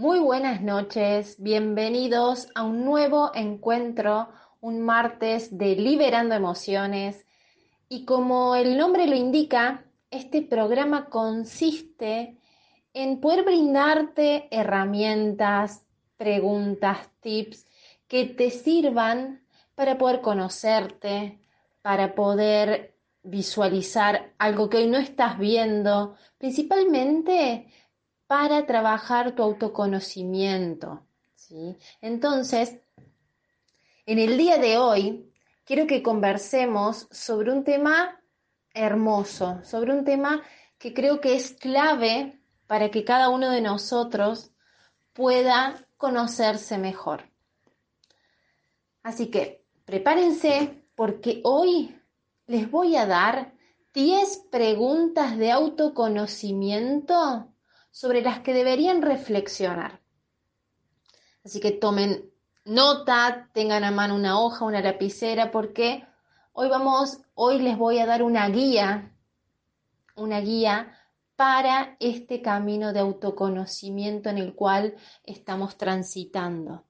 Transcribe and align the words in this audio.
Muy 0.00 0.18
buenas 0.18 0.62
noches, 0.62 1.36
bienvenidos 1.38 2.48
a 2.54 2.62
un 2.62 2.86
nuevo 2.86 3.32
encuentro, 3.34 4.30
un 4.62 4.80
martes 4.80 5.58
de 5.58 5.76
Liberando 5.76 6.34
Emociones. 6.34 7.26
Y 7.90 8.06
como 8.06 8.54
el 8.54 8.78
nombre 8.78 9.06
lo 9.06 9.14
indica, 9.14 9.84
este 10.10 10.40
programa 10.40 11.10
consiste 11.10 12.38
en 12.94 13.20
poder 13.20 13.44
brindarte 13.44 14.48
herramientas, 14.50 15.84
preguntas, 16.16 17.10
tips 17.20 17.66
que 18.08 18.24
te 18.24 18.48
sirvan 18.48 19.42
para 19.74 19.98
poder 19.98 20.22
conocerte, 20.22 21.40
para 21.82 22.14
poder 22.14 22.94
visualizar 23.22 24.32
algo 24.38 24.70
que 24.70 24.78
hoy 24.78 24.86
no 24.86 24.96
estás 24.96 25.38
viendo, 25.38 26.16
principalmente 26.38 27.66
para 28.30 28.64
trabajar 28.64 29.34
tu 29.34 29.42
autoconocimiento. 29.42 31.04
¿sí? 31.34 31.76
Entonces, 32.00 32.76
en 34.06 34.20
el 34.20 34.38
día 34.38 34.58
de 34.58 34.78
hoy, 34.78 35.32
quiero 35.64 35.88
que 35.88 36.00
conversemos 36.00 37.08
sobre 37.10 37.50
un 37.50 37.64
tema 37.64 38.22
hermoso, 38.72 39.58
sobre 39.64 39.92
un 39.92 40.04
tema 40.04 40.44
que 40.78 40.94
creo 40.94 41.20
que 41.20 41.34
es 41.34 41.54
clave 41.54 42.40
para 42.68 42.92
que 42.92 43.02
cada 43.02 43.30
uno 43.30 43.50
de 43.50 43.62
nosotros 43.62 44.52
pueda 45.12 45.84
conocerse 45.96 46.78
mejor. 46.78 47.24
Así 49.02 49.26
que 49.26 49.64
prepárense 49.84 50.84
porque 50.94 51.40
hoy 51.42 52.00
les 52.46 52.70
voy 52.70 52.94
a 52.94 53.06
dar 53.06 53.54
10 53.92 54.46
preguntas 54.52 55.36
de 55.36 55.50
autoconocimiento 55.50 57.50
sobre 57.90 58.22
las 58.22 58.40
que 58.40 58.54
deberían 58.54 59.02
reflexionar. 59.02 60.00
Así 61.44 61.60
que 61.60 61.72
tomen 61.72 62.30
nota, 62.64 63.48
tengan 63.52 63.84
a 63.84 63.90
mano 63.90 64.14
una 64.14 64.38
hoja, 64.40 64.64
una 64.64 64.80
lapicera, 64.80 65.50
porque 65.50 66.06
hoy 66.52 66.68
vamos, 66.68 67.18
hoy 67.34 67.58
les 67.58 67.76
voy 67.76 67.98
a 67.98 68.06
dar 68.06 68.22
una 68.22 68.48
guía, 68.48 69.14
una 70.16 70.40
guía 70.40 70.96
para 71.36 71.96
este 72.00 72.42
camino 72.42 72.92
de 72.92 73.00
autoconocimiento 73.00 74.28
en 74.28 74.38
el 74.38 74.54
cual 74.54 74.94
estamos 75.24 75.78
transitando. 75.78 76.84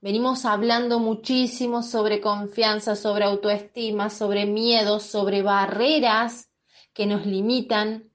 Venimos 0.00 0.44
hablando 0.44 0.98
muchísimo 0.98 1.82
sobre 1.82 2.20
confianza, 2.20 2.96
sobre 2.96 3.24
autoestima, 3.24 4.10
sobre 4.10 4.44
miedos, 4.44 5.04
sobre 5.04 5.42
barreras 5.42 6.50
que 6.92 7.06
nos 7.06 7.26
limitan. 7.26 8.10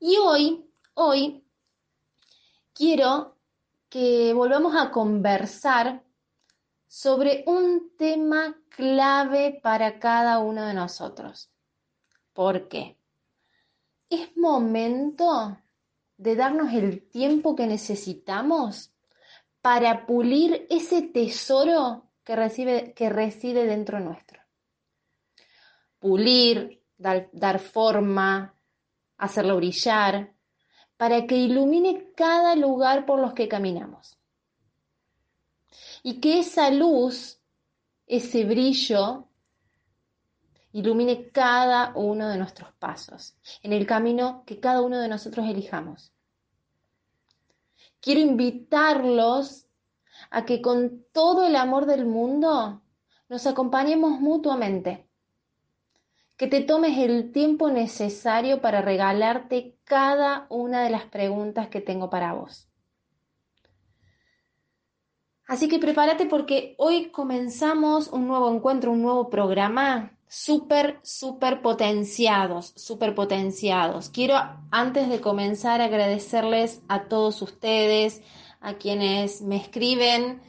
Y 0.00 0.16
hoy, 0.16 0.64
hoy, 0.96 1.44
quiero 2.72 3.36
que 3.88 4.32
volvamos 4.32 4.74
a 4.76 4.90
conversar 4.90 6.02
sobre 6.86 7.44
un 7.46 7.92
tema 7.96 8.56
clave 8.70 9.60
para 9.62 9.98
cada 9.98 10.38
uno 10.38 10.66
de 10.66 10.74
nosotros. 10.74 11.50
¿Por 12.32 12.68
qué? 12.68 12.96
Es 14.08 14.36
momento 14.36 15.58
de 16.16 16.34
darnos 16.34 16.72
el 16.72 17.08
tiempo 17.08 17.54
que 17.54 17.66
necesitamos 17.66 18.92
para 19.60 20.06
pulir 20.06 20.66
ese 20.70 21.02
tesoro 21.02 22.10
que, 22.24 22.36
recibe, 22.36 22.94
que 22.94 23.10
reside 23.10 23.66
dentro 23.66 24.00
nuestro. 24.00 24.40
Pulir, 25.98 26.82
dar, 26.96 27.28
dar 27.32 27.58
forma, 27.58 28.54
hacerlo 29.18 29.56
brillar, 29.56 30.35
para 30.96 31.26
que 31.26 31.36
ilumine 31.36 32.12
cada 32.14 32.54
lugar 32.56 33.06
por 33.06 33.20
los 33.20 33.34
que 33.34 33.48
caminamos. 33.48 34.16
Y 36.02 36.20
que 36.20 36.40
esa 36.40 36.70
luz, 36.70 37.40
ese 38.06 38.44
brillo, 38.44 39.28
ilumine 40.72 41.30
cada 41.30 41.92
uno 41.94 42.28
de 42.28 42.38
nuestros 42.38 42.72
pasos, 42.74 43.36
en 43.62 43.72
el 43.72 43.86
camino 43.86 44.44
que 44.46 44.60
cada 44.60 44.82
uno 44.82 44.98
de 44.98 45.08
nosotros 45.08 45.46
elijamos. 45.46 46.12
Quiero 48.00 48.20
invitarlos 48.20 49.66
a 50.30 50.44
que 50.44 50.62
con 50.62 51.04
todo 51.12 51.46
el 51.46 51.56
amor 51.56 51.86
del 51.86 52.06
mundo 52.06 52.82
nos 53.28 53.46
acompañemos 53.46 54.20
mutuamente. 54.20 55.05
Que 56.36 56.46
te 56.46 56.60
tomes 56.60 56.98
el 56.98 57.32
tiempo 57.32 57.70
necesario 57.70 58.60
para 58.60 58.82
regalarte 58.82 59.76
cada 59.84 60.46
una 60.50 60.82
de 60.82 60.90
las 60.90 61.04
preguntas 61.04 61.68
que 61.68 61.80
tengo 61.80 62.10
para 62.10 62.34
vos. 62.34 62.68
Así 65.46 65.68
que 65.68 65.78
prepárate 65.78 66.26
porque 66.26 66.74
hoy 66.76 67.10
comenzamos 67.10 68.08
un 68.08 68.26
nuevo 68.26 68.52
encuentro, 68.52 68.90
un 68.90 69.02
nuevo 69.02 69.30
programa 69.30 70.16
súper, 70.26 70.98
súper 71.02 71.62
potenciados, 71.62 72.72
súper 72.74 73.14
potenciados. 73.14 74.10
Quiero, 74.10 74.34
antes 74.72 75.08
de 75.08 75.20
comenzar, 75.20 75.80
agradecerles 75.80 76.82
a 76.88 77.04
todos 77.04 77.42
ustedes, 77.42 78.22
a 78.60 78.74
quienes 78.74 79.40
me 79.42 79.56
escriben 79.56 80.40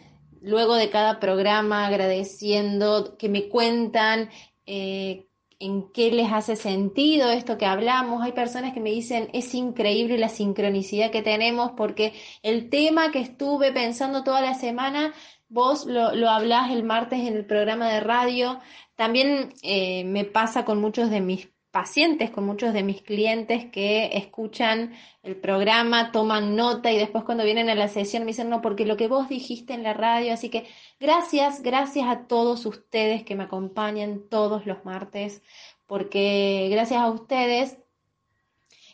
luego 0.42 0.76
de 0.76 0.90
cada 0.90 1.20
programa, 1.20 1.86
agradeciendo, 1.86 3.18
que 3.18 3.30
me 3.30 3.50
cuentan 3.50 4.30
eh, 4.66 5.27
en 5.60 5.92
qué 5.92 6.12
les 6.12 6.32
hace 6.32 6.56
sentido 6.56 7.32
esto 7.32 7.58
que 7.58 7.66
hablamos. 7.66 8.22
Hay 8.24 8.34
personas 8.34 8.74
que 8.74 8.80
me 8.80 8.92
dicen, 8.92 9.30
es 9.34 9.54
increíble 9.54 10.18
la 10.18 10.30
sincronicidad 10.30 11.12
que 11.12 11.22
tenemos 11.22 11.72
porque 11.78 12.14
el 12.44 12.70
tema 12.70 13.12
que 13.12 13.20
estuve 13.20 13.72
pensando 13.72 14.24
toda 14.24 14.42
la 14.42 14.54
semana 14.54 15.14
Vos 15.50 15.86
lo, 15.86 16.14
lo, 16.14 16.30
hablás 16.30 16.72
el 16.72 16.84
martes 16.84 17.20
en 17.20 17.36
el 17.36 17.46
programa 17.46 17.90
de 17.90 18.02
radio. 18.02 18.60
También 18.96 19.54
eh, 19.64 20.04
me 20.04 20.26
pasa 20.26 20.66
con 20.66 20.82
muchos 20.82 21.10
de 21.10 21.22
mis 21.22 21.50
pacientes, 21.78 22.32
con 22.32 22.44
muchos 22.44 22.74
de 22.74 22.82
mis 22.82 23.04
clientes 23.04 23.66
que 23.66 24.18
escuchan 24.18 24.96
el 25.22 25.36
programa, 25.36 26.12
toman 26.12 26.56
nota 26.56 26.92
y 26.92 26.98
después 26.98 27.24
cuando 27.24 27.44
vienen 27.44 27.70
a 27.70 27.76
la 27.76 27.88
sesión 27.88 28.24
me 28.24 28.30
dicen, 28.30 28.50
no, 28.50 28.64
porque 28.64 28.84
lo 28.84 28.98
que 28.98 29.08
vos 29.08 29.30
dijiste 29.30 29.76
en 29.76 29.84
la 29.84 29.94
radio, 29.94 30.34
así 30.34 30.50
que 30.50 30.68
gracias, 31.00 31.62
gracias 31.62 32.08
a 32.08 32.26
todos 32.26 32.66
ustedes 32.66 33.24
que 33.24 33.36
me 33.36 33.44
acompañan 33.44 34.24
todos 34.28 34.66
los 34.66 34.86
martes, 34.86 35.44
porque 35.86 36.68
gracias 36.72 37.00
a 37.00 37.12
ustedes 37.12 37.78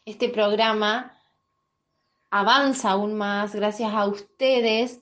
este 0.03 0.27
programa 0.27 1.17
avanza 2.31 2.91
aún 2.91 3.13
más, 3.13 3.55
gracias 3.55 3.93
a 3.93 4.05
ustedes 4.07 4.99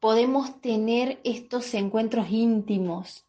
podemos 0.00 0.58
tener 0.62 1.20
estos 1.22 1.74
encuentros 1.74 2.30
íntimos, 2.30 3.26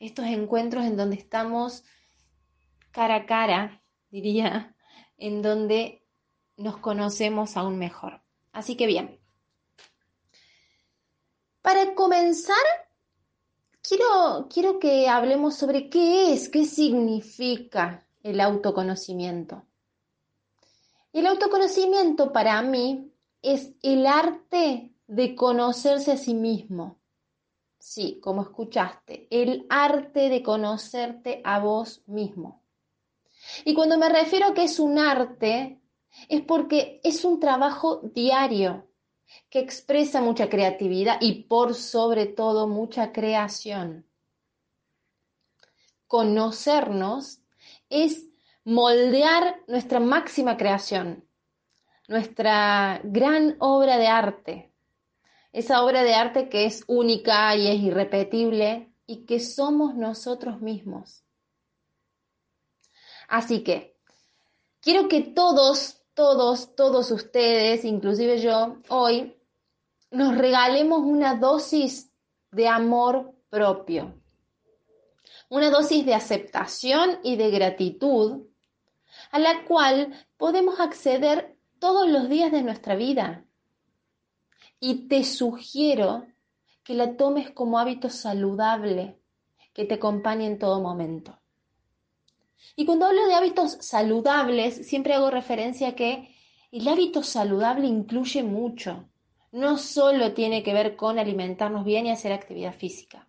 estos 0.00 0.26
encuentros 0.26 0.86
en 0.86 0.96
donde 0.96 1.14
estamos 1.14 1.84
cara 2.98 3.14
a 3.14 3.26
cara, 3.26 3.80
diría, 4.10 4.74
en 5.18 5.40
donde 5.40 6.02
nos 6.56 6.78
conocemos 6.78 7.56
aún 7.56 7.78
mejor. 7.78 8.22
Así 8.50 8.76
que 8.76 8.88
bien, 8.88 9.20
para 11.62 11.94
comenzar, 11.94 12.56
quiero, 13.82 14.48
quiero 14.52 14.80
que 14.80 15.08
hablemos 15.08 15.54
sobre 15.54 15.88
qué 15.88 16.32
es, 16.32 16.48
qué 16.48 16.64
significa 16.64 18.04
el 18.24 18.40
autoconocimiento. 18.40 19.62
El 21.12 21.28
autoconocimiento 21.28 22.32
para 22.32 22.60
mí 22.62 23.12
es 23.42 23.74
el 23.80 24.08
arte 24.08 24.92
de 25.06 25.36
conocerse 25.36 26.10
a 26.10 26.16
sí 26.16 26.34
mismo. 26.34 26.98
Sí, 27.78 28.18
como 28.20 28.42
escuchaste, 28.42 29.28
el 29.30 29.66
arte 29.70 30.30
de 30.30 30.42
conocerte 30.42 31.40
a 31.44 31.60
vos 31.60 32.02
mismo. 32.08 32.64
Y 33.64 33.74
cuando 33.74 33.98
me 33.98 34.08
refiero 34.08 34.48
a 34.48 34.54
que 34.54 34.64
es 34.64 34.78
un 34.78 34.98
arte, 34.98 35.80
es 36.28 36.42
porque 36.42 37.00
es 37.04 37.24
un 37.24 37.40
trabajo 37.40 38.00
diario 38.14 38.86
que 39.50 39.58
expresa 39.58 40.20
mucha 40.20 40.48
creatividad 40.48 41.18
y 41.20 41.44
por 41.44 41.74
sobre 41.74 42.26
todo 42.26 42.66
mucha 42.66 43.12
creación. 43.12 44.06
Conocernos 46.06 47.40
es 47.90 48.26
moldear 48.64 49.60
nuestra 49.66 50.00
máxima 50.00 50.56
creación, 50.56 51.24
nuestra 52.08 53.00
gran 53.04 53.56
obra 53.60 53.98
de 53.98 54.06
arte, 54.06 54.72
esa 55.52 55.84
obra 55.84 56.02
de 56.02 56.14
arte 56.14 56.48
que 56.48 56.64
es 56.64 56.84
única 56.86 57.54
y 57.56 57.68
es 57.68 57.80
irrepetible 57.80 58.92
y 59.06 59.24
que 59.24 59.40
somos 59.40 59.94
nosotros 59.94 60.60
mismos. 60.60 61.24
Así 63.28 63.62
que 63.62 63.96
quiero 64.80 65.08
que 65.08 65.20
todos, 65.20 66.02
todos, 66.14 66.74
todos 66.74 67.10
ustedes, 67.10 67.84
inclusive 67.84 68.40
yo, 68.40 68.78
hoy, 68.88 69.36
nos 70.10 70.36
regalemos 70.36 71.00
una 71.02 71.34
dosis 71.34 72.10
de 72.50 72.66
amor 72.66 73.34
propio, 73.50 74.14
una 75.50 75.70
dosis 75.70 76.04
de 76.06 76.14
aceptación 76.14 77.20
y 77.22 77.36
de 77.36 77.50
gratitud 77.50 78.46
a 79.30 79.38
la 79.38 79.64
cual 79.64 80.14
podemos 80.38 80.80
acceder 80.80 81.56
todos 81.78 82.08
los 82.08 82.28
días 82.28 82.50
de 82.50 82.62
nuestra 82.62 82.96
vida 82.96 83.44
y 84.80 85.08
te 85.08 85.24
sugiero 85.24 86.26
que 86.82 86.94
la 86.94 87.16
tomes 87.16 87.50
como 87.50 87.78
hábito 87.78 88.08
saludable 88.08 89.20
que 89.74 89.84
te 89.84 89.94
acompañe 89.94 90.46
en 90.46 90.58
todo 90.58 90.80
momento. 90.80 91.38
Y 92.76 92.84
cuando 92.84 93.06
hablo 93.06 93.26
de 93.26 93.34
hábitos 93.34 93.78
saludables, 93.80 94.86
siempre 94.86 95.14
hago 95.14 95.30
referencia 95.30 95.88
a 95.88 95.94
que 95.94 96.34
el 96.70 96.86
hábito 96.86 97.22
saludable 97.22 97.86
incluye 97.86 98.42
mucho. 98.42 99.08
No 99.52 99.78
solo 99.78 100.34
tiene 100.34 100.62
que 100.62 100.74
ver 100.74 100.96
con 100.96 101.18
alimentarnos 101.18 101.84
bien 101.84 102.06
y 102.06 102.10
hacer 102.10 102.32
actividad 102.32 102.74
física. 102.74 103.28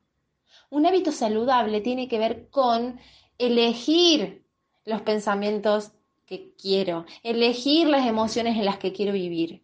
Un 0.70 0.86
hábito 0.86 1.12
saludable 1.12 1.81
tiene 1.81 2.08
que 2.08 2.20
ver 2.20 2.50
con 2.50 3.00
elegir 3.38 4.46
los 4.86 5.02
pensamientos 5.02 5.94
que 6.26 6.54
quiero, 6.56 7.06
elegir 7.24 7.88
las 7.88 8.06
emociones 8.08 8.58
en 8.58 8.66
las 8.66 8.78
que 8.78 8.94
quiero 8.94 9.14
vivir, 9.14 9.64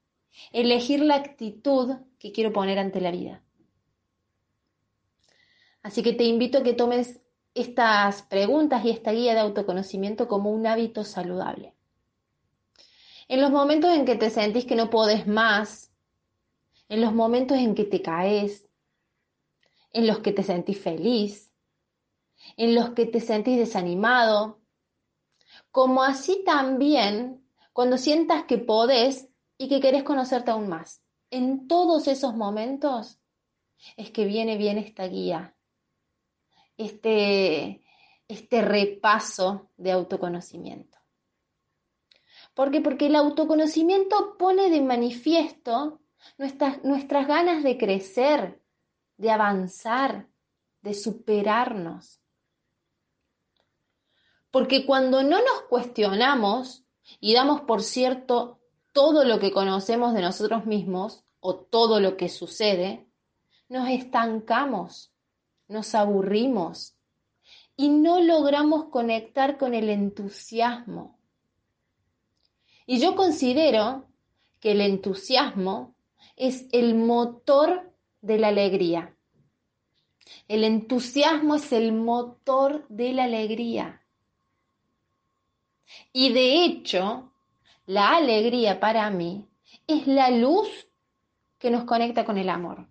elegir 0.52 1.02
la 1.02 1.16
actitud 1.16 1.96
que 2.18 2.32
quiero 2.32 2.54
poner 2.54 2.80
ante 2.80 3.02
la 3.02 3.12
vida. 3.12 3.44
Así 5.84 6.02
que 6.02 6.14
te 6.14 6.24
invito 6.24 6.58
a 6.58 6.64
que 6.64 6.74
tomes 6.74 7.22
estas 7.56 8.22
preguntas 8.24 8.84
y 8.84 8.92
esta 8.92 9.12
guía 9.12 9.34
de 9.34 9.40
autoconocimiento 9.40 10.28
como 10.28 10.52
un 10.52 10.68
hábito 10.68 11.06
saludable. 11.06 11.74
En 13.28 13.42
los 13.42 13.50
momentos 13.50 13.92
en 13.92 14.06
que 14.06 14.16
te 14.16 14.30
sentís 14.30 14.66
que 14.66 14.76
no 14.76 14.90
podés 14.90 15.26
más, 15.26 15.92
en 16.90 17.02
los 17.02 17.14
momentos 17.14 17.58
en 17.58 17.74
que 17.74 17.86
te 17.86 18.02
caes, 18.02 18.68
en 19.94 20.06
los 20.06 20.20
que 20.20 20.34
te 20.34 20.44
sentís 20.44 20.80
feliz, 20.80 21.50
en 22.58 22.76
los 22.76 22.90
que 22.92 23.06
te 23.06 23.22
sentís 23.22 23.58
desanimado, 23.58 24.60
como 25.72 26.04
así 26.04 26.44
también 26.46 27.42
cuando 27.72 27.98
sientas 27.98 28.44
que 28.44 28.58
podés 28.58 29.30
y 29.58 29.70
que 29.70 29.80
querés 29.80 30.04
conocerte 30.04 30.52
aún 30.52 30.68
más. 30.68 31.02
En 31.32 31.68
todos 31.68 32.08
esos 32.08 32.36
momentos 32.36 33.20
es 33.96 34.12
que 34.12 34.26
viene 34.26 34.58
bien 34.58 34.78
esta 34.78 35.08
guía, 35.08 35.55
este, 36.78 37.84
este 38.28 38.62
repaso 38.62 39.70
de 39.78 39.92
autoconocimiento. 39.92 40.98
¿Por 42.54 42.72
qué? 42.72 42.82
Porque 42.82 43.08
el 43.08 43.16
autoconocimiento 43.16 44.38
pone 44.38 44.70
de 44.70 44.82
manifiesto 44.82 46.02
nuestras, 46.38 46.84
nuestras 46.84 47.28
ganas 47.28 47.64
de 47.64 47.78
crecer, 47.78 48.62
de 49.18 49.32
avanzar, 49.32 50.28
de 50.82 50.94
superarnos. 50.94 52.22
Porque 54.52 54.86
cuando 54.86 55.22
no 55.22 55.40
nos 55.40 55.64
cuestionamos 55.70 56.86
y 57.20 57.34
damos 57.34 57.62
por 57.62 57.84
cierto 57.84 58.62
todo 58.94 59.26
lo 59.26 59.40
que 59.40 59.52
conocemos 59.52 60.14
de 60.14 60.22
nosotros 60.22 60.66
mismos 60.66 61.26
o 61.42 61.56
todo 61.56 62.00
lo 62.00 62.16
que 62.16 62.30
sucede, 62.30 63.06
nos 63.68 63.90
estancamos, 63.90 65.15
nos 65.68 65.96
aburrimos 65.96 66.96
y 67.76 67.90
no 67.90 68.22
logramos 68.22 68.86
conectar 68.86 69.58
con 69.58 69.74
el 69.74 69.90
entusiasmo. 69.90 71.20
Y 72.86 73.00
yo 73.00 73.16
considero 73.16 74.08
que 74.60 74.72
el 74.72 74.82
entusiasmo 74.82 75.96
es 76.36 76.68
el 76.72 76.96
motor 76.96 77.92
de 78.22 78.38
la 78.38 78.50
alegría. 78.50 79.16
El 80.48 80.64
entusiasmo 80.64 81.56
es 81.56 81.72
el 81.72 81.92
motor 81.92 82.86
de 82.90 83.14
la 83.14 83.26
alegría. 83.26 84.02
Y 86.12 86.34
de 86.34 86.66
hecho, 86.66 87.32
la 87.86 88.16
alegría 88.16 88.80
para 88.80 89.10
mí 89.10 89.48
es 89.88 90.08
la 90.08 90.30
luz 90.30 90.68
que 91.60 91.70
nos 91.70 91.84
conecta 91.84 92.26
con 92.26 92.38
el 92.38 92.50
amor. 92.50 92.88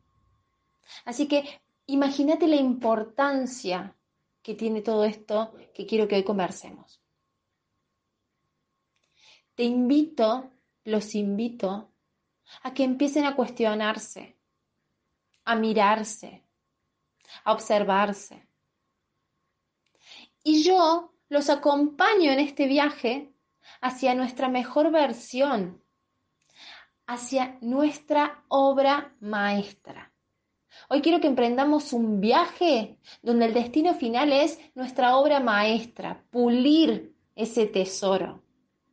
Así 1.04 1.26
que 1.26 1.44
imagínate 1.86 2.46
la 2.46 2.56
importancia 2.56 3.96
que 4.42 4.54
tiene 4.54 4.82
todo 4.82 5.04
esto 5.04 5.54
que 5.74 5.86
quiero 5.86 6.06
que 6.06 6.16
hoy 6.16 6.24
conversemos. 6.24 7.00
Te 9.54 9.62
invito, 9.64 10.50
los 10.84 11.14
invito, 11.14 11.90
a 12.62 12.74
que 12.74 12.84
empiecen 12.84 13.24
a 13.24 13.36
cuestionarse, 13.36 14.36
a 15.44 15.54
mirarse, 15.54 16.44
a 17.44 17.52
observarse. 17.52 18.46
Y 20.42 20.62
yo 20.62 21.12
los 21.28 21.48
acompaño 21.50 22.32
en 22.32 22.40
este 22.40 22.66
viaje 22.66 23.32
hacia 23.80 24.14
nuestra 24.14 24.48
mejor 24.48 24.90
versión, 24.90 25.82
hacia 27.06 27.58
nuestra 27.60 28.44
obra 28.48 29.14
maestra. 29.20 30.13
Hoy 30.88 31.00
quiero 31.00 31.20
que 31.20 31.26
emprendamos 31.26 31.92
un 31.92 32.20
viaje 32.20 32.98
donde 33.22 33.46
el 33.46 33.54
destino 33.54 33.94
final 33.94 34.32
es 34.32 34.58
nuestra 34.74 35.16
obra 35.16 35.40
maestra, 35.40 36.24
pulir 36.30 37.14
ese 37.34 37.66
tesoro, 37.66 38.42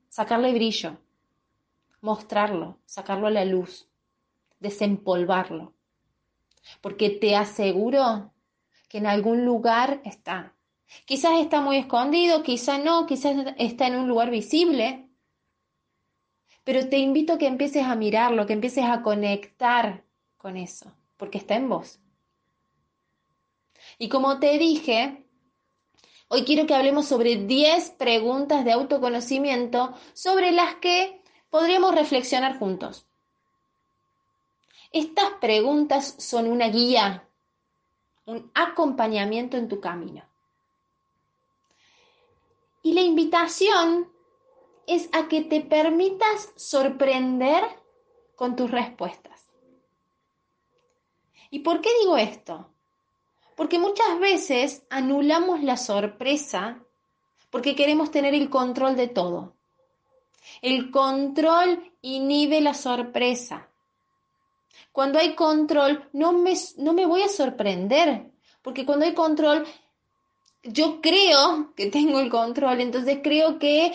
sacarle 0.09 0.53
brillo, 0.53 0.97
mostrarlo, 2.01 2.79
sacarlo 2.85 3.27
a 3.27 3.31
la 3.31 3.45
luz, 3.45 3.87
desempolvarlo. 4.59 5.73
Porque 6.81 7.09
te 7.09 7.35
aseguro 7.35 8.33
que 8.87 8.99
en 8.99 9.07
algún 9.07 9.45
lugar 9.45 10.01
está. 10.05 10.53
Quizás 11.05 11.39
está 11.39 11.61
muy 11.61 11.77
escondido, 11.77 12.43
quizás 12.43 12.83
no, 12.83 13.05
quizás 13.05 13.53
está 13.57 13.87
en 13.87 13.95
un 13.95 14.07
lugar 14.07 14.29
visible. 14.29 15.09
Pero 16.63 16.87
te 16.89 16.97
invito 16.97 17.33
a 17.33 17.37
que 17.37 17.47
empieces 17.47 17.85
a 17.85 17.95
mirarlo, 17.95 18.45
que 18.45 18.53
empieces 18.53 18.85
a 18.85 19.01
conectar 19.01 20.03
con 20.37 20.57
eso, 20.57 20.91
porque 21.21 21.37
está 21.37 21.53
en 21.53 21.69
vos. 21.69 21.99
Y 23.99 24.09
como 24.09 24.39
te 24.39 24.57
dije, 24.57 25.23
hoy 26.29 26.43
quiero 26.45 26.65
que 26.65 26.73
hablemos 26.73 27.05
sobre 27.05 27.35
10 27.35 27.91
preguntas 27.91 28.65
de 28.65 28.71
autoconocimiento 28.71 29.93
sobre 30.13 30.51
las 30.51 30.77
que 30.77 31.21
podríamos 31.51 31.93
reflexionar 31.93 32.57
juntos. 32.57 33.05
Estas 34.91 35.33
preguntas 35.39 36.15
son 36.17 36.49
una 36.49 36.69
guía, 36.69 37.29
un 38.25 38.49
acompañamiento 38.55 39.57
en 39.57 39.69
tu 39.69 39.79
camino. 39.79 40.27
Y 42.81 42.93
la 42.93 43.01
invitación 43.01 44.11
es 44.87 45.07
a 45.13 45.27
que 45.27 45.41
te 45.41 45.61
permitas 45.61 46.51
sorprender 46.55 47.63
con 48.35 48.55
tus 48.55 48.71
respuestas. 48.71 49.30
¿Y 51.51 51.59
por 51.59 51.81
qué 51.81 51.89
digo 51.99 52.17
esto? 52.17 52.69
Porque 53.55 53.77
muchas 53.77 54.19
veces 54.19 54.83
anulamos 54.89 55.61
la 55.61 55.77
sorpresa 55.77 56.79
porque 57.51 57.75
queremos 57.75 58.09
tener 58.09 58.33
el 58.33 58.49
control 58.49 58.95
de 58.95 59.09
todo. 59.09 59.53
El 60.61 60.89
control 60.89 61.91
inhibe 62.01 62.61
la 62.61 62.73
sorpresa. 62.73 63.67
Cuando 64.91 65.19
hay 65.19 65.35
control, 65.35 66.09
no 66.13 66.33
me, 66.33 66.53
no 66.77 66.93
me 66.93 67.05
voy 67.05 67.21
a 67.21 67.29
sorprender, 67.29 68.31
porque 68.61 68.85
cuando 68.85 69.05
hay 69.05 69.13
control, 69.13 69.65
yo 70.63 71.01
creo 71.01 71.73
que 71.75 71.87
tengo 71.87 72.19
el 72.19 72.29
control, 72.29 72.81
entonces 72.81 73.19
creo 73.21 73.59
que 73.59 73.91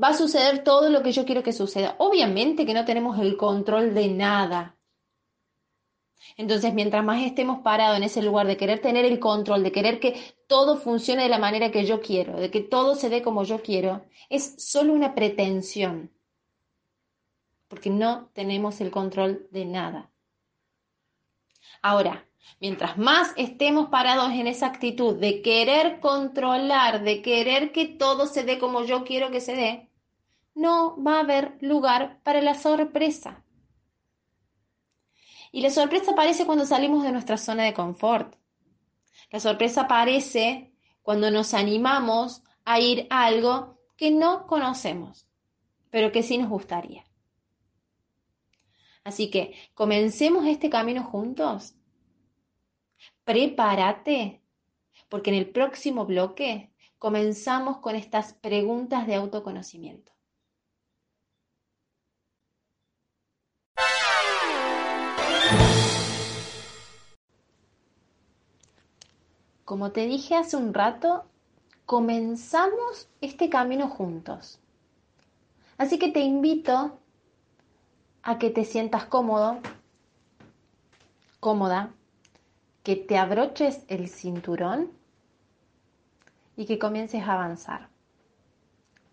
va 0.00 0.08
a 0.08 0.14
suceder 0.14 0.64
todo 0.64 0.90
lo 0.90 1.02
que 1.02 1.12
yo 1.12 1.24
quiero 1.24 1.42
que 1.42 1.52
suceda. 1.52 1.96
Obviamente 1.98 2.66
que 2.66 2.74
no 2.74 2.84
tenemos 2.84 3.18
el 3.18 3.36
control 3.36 3.94
de 3.94 4.08
nada. 4.08 4.74
Entonces, 6.36 6.74
mientras 6.74 7.04
más 7.04 7.22
estemos 7.22 7.60
parados 7.60 7.96
en 7.96 8.04
ese 8.04 8.22
lugar 8.22 8.46
de 8.46 8.56
querer 8.56 8.80
tener 8.80 9.04
el 9.04 9.18
control, 9.18 9.62
de 9.62 9.72
querer 9.72 10.00
que 10.00 10.36
todo 10.46 10.76
funcione 10.76 11.22
de 11.22 11.28
la 11.28 11.38
manera 11.38 11.70
que 11.70 11.84
yo 11.84 12.00
quiero, 12.00 12.38
de 12.38 12.50
que 12.50 12.60
todo 12.60 12.94
se 12.94 13.08
dé 13.08 13.22
como 13.22 13.44
yo 13.44 13.62
quiero, 13.62 14.04
es 14.28 14.54
solo 14.58 14.92
una 14.92 15.14
pretensión, 15.14 16.12
porque 17.68 17.90
no 17.90 18.30
tenemos 18.34 18.80
el 18.80 18.90
control 18.90 19.48
de 19.50 19.64
nada. 19.64 20.10
Ahora, 21.82 22.26
mientras 22.60 22.98
más 22.98 23.32
estemos 23.36 23.88
parados 23.88 24.30
en 24.32 24.46
esa 24.46 24.66
actitud 24.66 25.16
de 25.16 25.42
querer 25.42 26.00
controlar, 26.00 27.02
de 27.02 27.22
querer 27.22 27.72
que 27.72 27.86
todo 27.86 28.26
se 28.26 28.44
dé 28.44 28.58
como 28.58 28.84
yo 28.84 29.04
quiero 29.04 29.30
que 29.30 29.40
se 29.40 29.54
dé, 29.54 29.90
no 30.54 31.00
va 31.02 31.16
a 31.16 31.20
haber 31.20 31.56
lugar 31.60 32.20
para 32.24 32.42
la 32.42 32.54
sorpresa. 32.54 33.44
Y 35.52 35.60
la 35.62 35.70
sorpresa 35.70 36.12
aparece 36.12 36.46
cuando 36.46 36.66
salimos 36.66 37.02
de 37.02 37.12
nuestra 37.12 37.36
zona 37.36 37.64
de 37.64 37.74
confort. 37.74 38.36
La 39.30 39.40
sorpresa 39.40 39.82
aparece 39.82 40.72
cuando 41.02 41.30
nos 41.30 41.54
animamos 41.54 42.42
a 42.64 42.80
ir 42.80 43.06
a 43.10 43.24
algo 43.24 43.78
que 43.96 44.10
no 44.10 44.46
conocemos, 44.46 45.26
pero 45.90 46.12
que 46.12 46.22
sí 46.22 46.38
nos 46.38 46.50
gustaría. 46.50 47.04
Así 49.04 49.30
que 49.30 49.54
comencemos 49.74 50.44
este 50.46 50.68
camino 50.68 51.02
juntos. 51.02 51.74
Prepárate, 53.24 54.42
porque 55.08 55.30
en 55.30 55.36
el 55.36 55.50
próximo 55.50 56.04
bloque 56.04 56.72
comenzamos 56.98 57.78
con 57.78 57.96
estas 57.96 58.34
preguntas 58.34 59.06
de 59.06 59.14
autoconocimiento. 59.14 60.12
Como 69.68 69.92
te 69.92 70.06
dije 70.06 70.34
hace 70.34 70.56
un 70.56 70.72
rato, 70.72 71.26
comenzamos 71.84 73.10
este 73.20 73.50
camino 73.50 73.86
juntos. 73.86 74.60
Así 75.76 75.98
que 75.98 76.08
te 76.08 76.20
invito 76.20 76.98
a 78.22 78.38
que 78.38 78.48
te 78.48 78.64
sientas 78.64 79.04
cómodo, 79.04 79.58
cómoda, 81.38 81.92
que 82.82 82.96
te 82.96 83.18
abroches 83.18 83.84
el 83.88 84.08
cinturón 84.08 84.90
y 86.56 86.64
que 86.64 86.78
comiences 86.78 87.22
a 87.24 87.34
avanzar. 87.34 87.90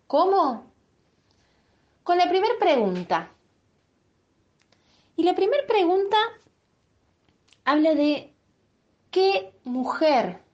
¿Cómo? 0.06 0.64
Con 2.02 2.16
la 2.16 2.30
primera 2.30 2.54
pregunta. 2.58 3.28
Y 5.16 5.22
la 5.22 5.34
primera 5.34 5.66
pregunta 5.66 6.16
habla 7.66 7.94
de 7.94 8.32
qué 9.10 9.52
mujer, 9.64 10.45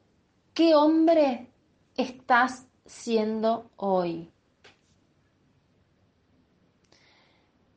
qué 0.54 0.74
hombre 0.74 1.50
estás 1.96 2.66
siendo 2.84 3.70
hoy. 3.76 4.30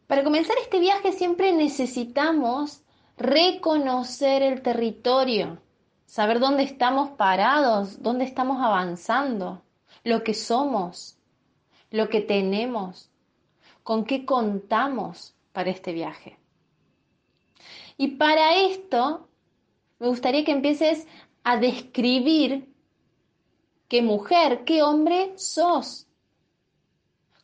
Para 0.07 0.23
comenzar 0.23 0.55
este 0.61 0.79
viaje 0.79 1.13
siempre 1.13 1.51
necesitamos 1.51 2.83
reconocer 3.17 4.43
el 4.43 4.61
territorio, 4.61 5.61
saber 6.05 6.39
dónde 6.39 6.63
estamos 6.63 7.11
parados, 7.11 8.01
dónde 8.03 8.25
estamos 8.25 8.61
avanzando, 8.61 9.63
lo 10.03 10.23
que 10.23 10.33
somos, 10.33 11.17
lo 11.89 12.09
que 12.09 12.21
tenemos, 12.21 13.09
con 13.83 14.05
qué 14.05 14.25
contamos 14.25 15.35
para 15.53 15.71
este 15.71 15.93
viaje. 15.93 16.37
Y 17.97 18.09
para 18.17 18.57
esto 18.57 19.29
me 19.99 20.07
gustaría 20.07 20.43
que 20.43 20.51
empieces 20.51 21.07
a 21.45 21.57
describir 21.57 22.67
qué 23.87 24.01
mujer, 24.01 24.65
qué 24.65 24.81
hombre 24.81 25.37
sos. 25.37 26.07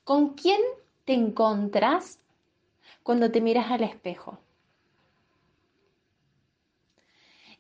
¿Con 0.04 0.34
quién 0.34 0.60
te 1.06 1.14
encontrás 1.14 2.20
cuando 3.04 3.32
te 3.32 3.42
miras 3.42 3.70
al 3.70 3.84
espejo? 3.84 4.40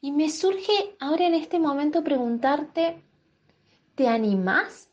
Y 0.02 0.12
me 0.12 0.30
surge 0.30 0.96
ahora 1.00 1.28
en 1.28 1.36
este 1.36 1.60
momento 1.60 2.04
preguntarte, 2.04 3.04
¿te 3.94 4.08
animás 4.08 4.90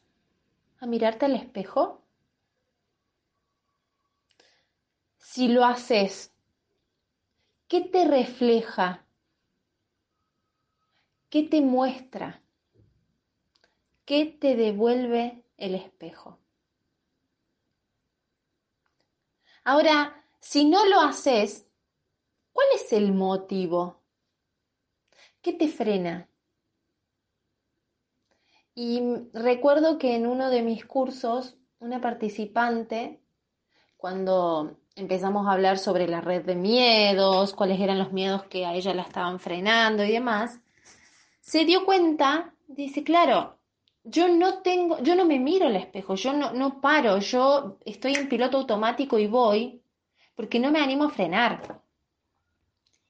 a 0.80 0.86
mirarte 0.86 1.24
al 1.24 1.34
espejo? 1.34 2.02
Si 5.16 5.48
lo 5.48 5.64
haces, 5.64 6.30
¿qué 7.68 7.80
te 7.80 8.04
refleja? 8.04 9.07
¿Qué 11.30 11.42
te 11.42 11.60
muestra? 11.60 12.42
¿Qué 14.06 14.24
te 14.24 14.56
devuelve 14.56 15.44
el 15.58 15.74
espejo? 15.74 16.38
Ahora, 19.64 20.24
si 20.40 20.64
no 20.64 20.86
lo 20.86 21.00
haces, 21.00 21.66
¿cuál 22.52 22.68
es 22.74 22.90
el 22.94 23.12
motivo? 23.12 24.00
¿Qué 25.42 25.52
te 25.52 25.68
frena? 25.68 26.26
Y 28.74 29.02
recuerdo 29.34 29.98
que 29.98 30.14
en 30.14 30.26
uno 30.26 30.48
de 30.48 30.62
mis 30.62 30.86
cursos, 30.86 31.58
una 31.78 32.00
participante, 32.00 33.20
cuando 33.98 34.78
empezamos 34.94 35.46
a 35.46 35.52
hablar 35.52 35.78
sobre 35.78 36.08
la 36.08 36.22
red 36.22 36.46
de 36.46 36.54
miedos, 36.54 37.52
cuáles 37.52 37.80
eran 37.80 37.98
los 37.98 38.12
miedos 38.12 38.44
que 38.44 38.64
a 38.64 38.74
ella 38.74 38.94
la 38.94 39.02
estaban 39.02 39.40
frenando 39.40 40.02
y 40.04 40.12
demás, 40.12 40.60
se 41.48 41.64
dio 41.64 41.86
cuenta, 41.86 42.52
dice, 42.66 43.02
claro, 43.02 43.58
yo 44.04 44.28
no 44.28 44.60
tengo, 44.60 45.02
yo 45.02 45.14
no 45.14 45.24
me 45.24 45.38
miro 45.38 45.68
al 45.68 45.76
espejo, 45.76 46.14
yo 46.14 46.34
no, 46.34 46.52
no 46.52 46.78
paro, 46.82 47.20
yo 47.20 47.78
estoy 47.86 48.16
en 48.16 48.28
piloto 48.28 48.58
automático 48.58 49.18
y 49.18 49.26
voy 49.28 49.80
porque 50.34 50.60
no 50.60 50.70
me 50.70 50.80
animo 50.80 51.04
a 51.04 51.10
frenar. 51.10 51.80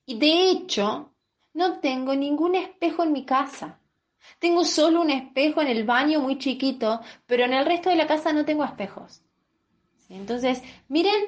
Y 0.06 0.20
de 0.20 0.50
hecho, 0.50 1.12
no 1.52 1.80
tengo 1.80 2.14
ningún 2.14 2.54
espejo 2.54 3.02
en 3.02 3.10
mi 3.10 3.24
casa. 3.24 3.80
Tengo 4.38 4.64
solo 4.64 5.00
un 5.00 5.10
espejo 5.10 5.60
en 5.60 5.66
el 5.66 5.82
baño 5.82 6.20
muy 6.20 6.38
chiquito, 6.38 7.00
pero 7.26 7.44
en 7.44 7.54
el 7.54 7.66
resto 7.66 7.90
de 7.90 7.96
la 7.96 8.06
casa 8.06 8.32
no 8.32 8.44
tengo 8.44 8.62
espejos. 8.64 9.20
Entonces, 10.08 10.62
miren 10.86 11.24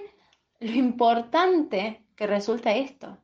lo 0.61 0.71
importante 0.71 2.07
que 2.15 2.29
resulta 2.29 2.73
esto. 2.73 3.19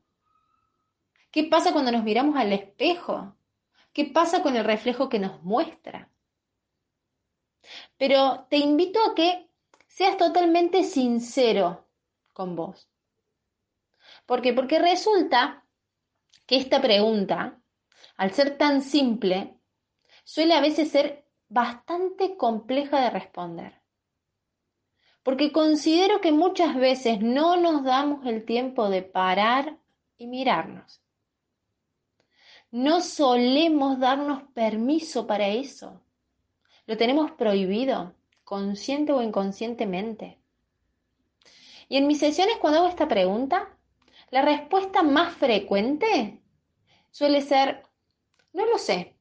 ¿Qué 1.31 1.45
pasa 1.45 1.73
cuando 1.73 1.93
nos 1.93 2.03
miramos 2.03 2.35
al 2.35 2.53
espejo? 2.53 3.36
¿Qué 3.97 4.05
pasa 4.05 4.43
con 4.43 4.55
el 4.57 4.65
reflejo 4.67 5.09
que 5.09 5.19
nos 5.19 5.43
muestra? 5.43 6.11
Pero 7.97 8.47
te 8.51 8.59
invito 8.59 9.01
a 9.03 9.15
que 9.15 9.49
seas 9.87 10.19
totalmente 10.19 10.85
sincero 10.85 11.89
con 12.35 12.57
vos. 12.57 12.91
¿Por 14.27 14.43
qué? 14.43 14.53
Porque 14.53 14.79
resulta 14.79 15.65
que 16.45 16.59
esta 16.59 16.83
pregunta, 16.83 17.59
al 18.19 18.33
ser 18.33 18.59
tan 18.59 18.83
simple, 18.83 19.59
suele 20.25 20.53
a 20.53 20.61
veces 20.61 20.91
ser 20.91 21.25
bastante 21.49 22.37
compleja 22.37 23.01
de 23.01 23.09
responder. 23.09 23.81
Porque 25.23 25.53
considero 25.53 26.21
que 26.21 26.33
muchas 26.33 26.77
veces 26.77 27.23
no 27.23 27.57
nos 27.57 27.83
damos 27.83 28.27
el 28.27 28.45
tiempo 28.45 28.91
de 28.91 29.01
parar 29.01 29.79
y 30.19 30.27
mirarnos. 30.27 31.01
No 32.77 33.01
solemos 33.01 33.99
darnos 33.99 34.43
permiso 34.53 35.27
para 35.27 35.49
eso. 35.49 36.03
Lo 36.85 36.99
tenemos 36.99 37.31
prohibido, 37.31 38.13
consciente 38.45 39.13
o 39.13 39.23
inconscientemente. 39.23 40.39
Y 41.89 41.97
en 41.97 42.07
mis 42.07 42.19
sesiones 42.19 42.59
cuando 42.59 42.81
hago 42.81 42.89
esta 42.89 43.09
pregunta, 43.09 43.75
la 44.31 44.43
respuesta 44.43 45.03
más 45.03 45.33
frecuente 45.37 46.43
suele 47.11 47.41
ser, 47.41 47.83
no 48.53 48.67
lo 48.67 48.77
sé. 48.77 49.17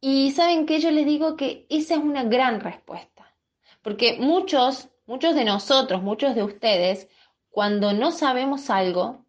Y 0.00 0.30
saben 0.30 0.64
que 0.64 0.80
yo 0.80 0.90
les 0.90 1.04
digo 1.04 1.36
que 1.36 1.66
esa 1.68 1.96
es 1.96 2.00
una 2.00 2.24
gran 2.24 2.60
respuesta, 2.60 3.30
porque 3.82 4.16
muchos, 4.18 4.88
muchos 5.04 5.34
de 5.34 5.44
nosotros, 5.44 6.02
muchos 6.02 6.34
de 6.34 6.44
ustedes, 6.44 7.10
cuando 7.50 7.92
no 7.92 8.10
sabemos 8.10 8.70
algo, 8.70 9.26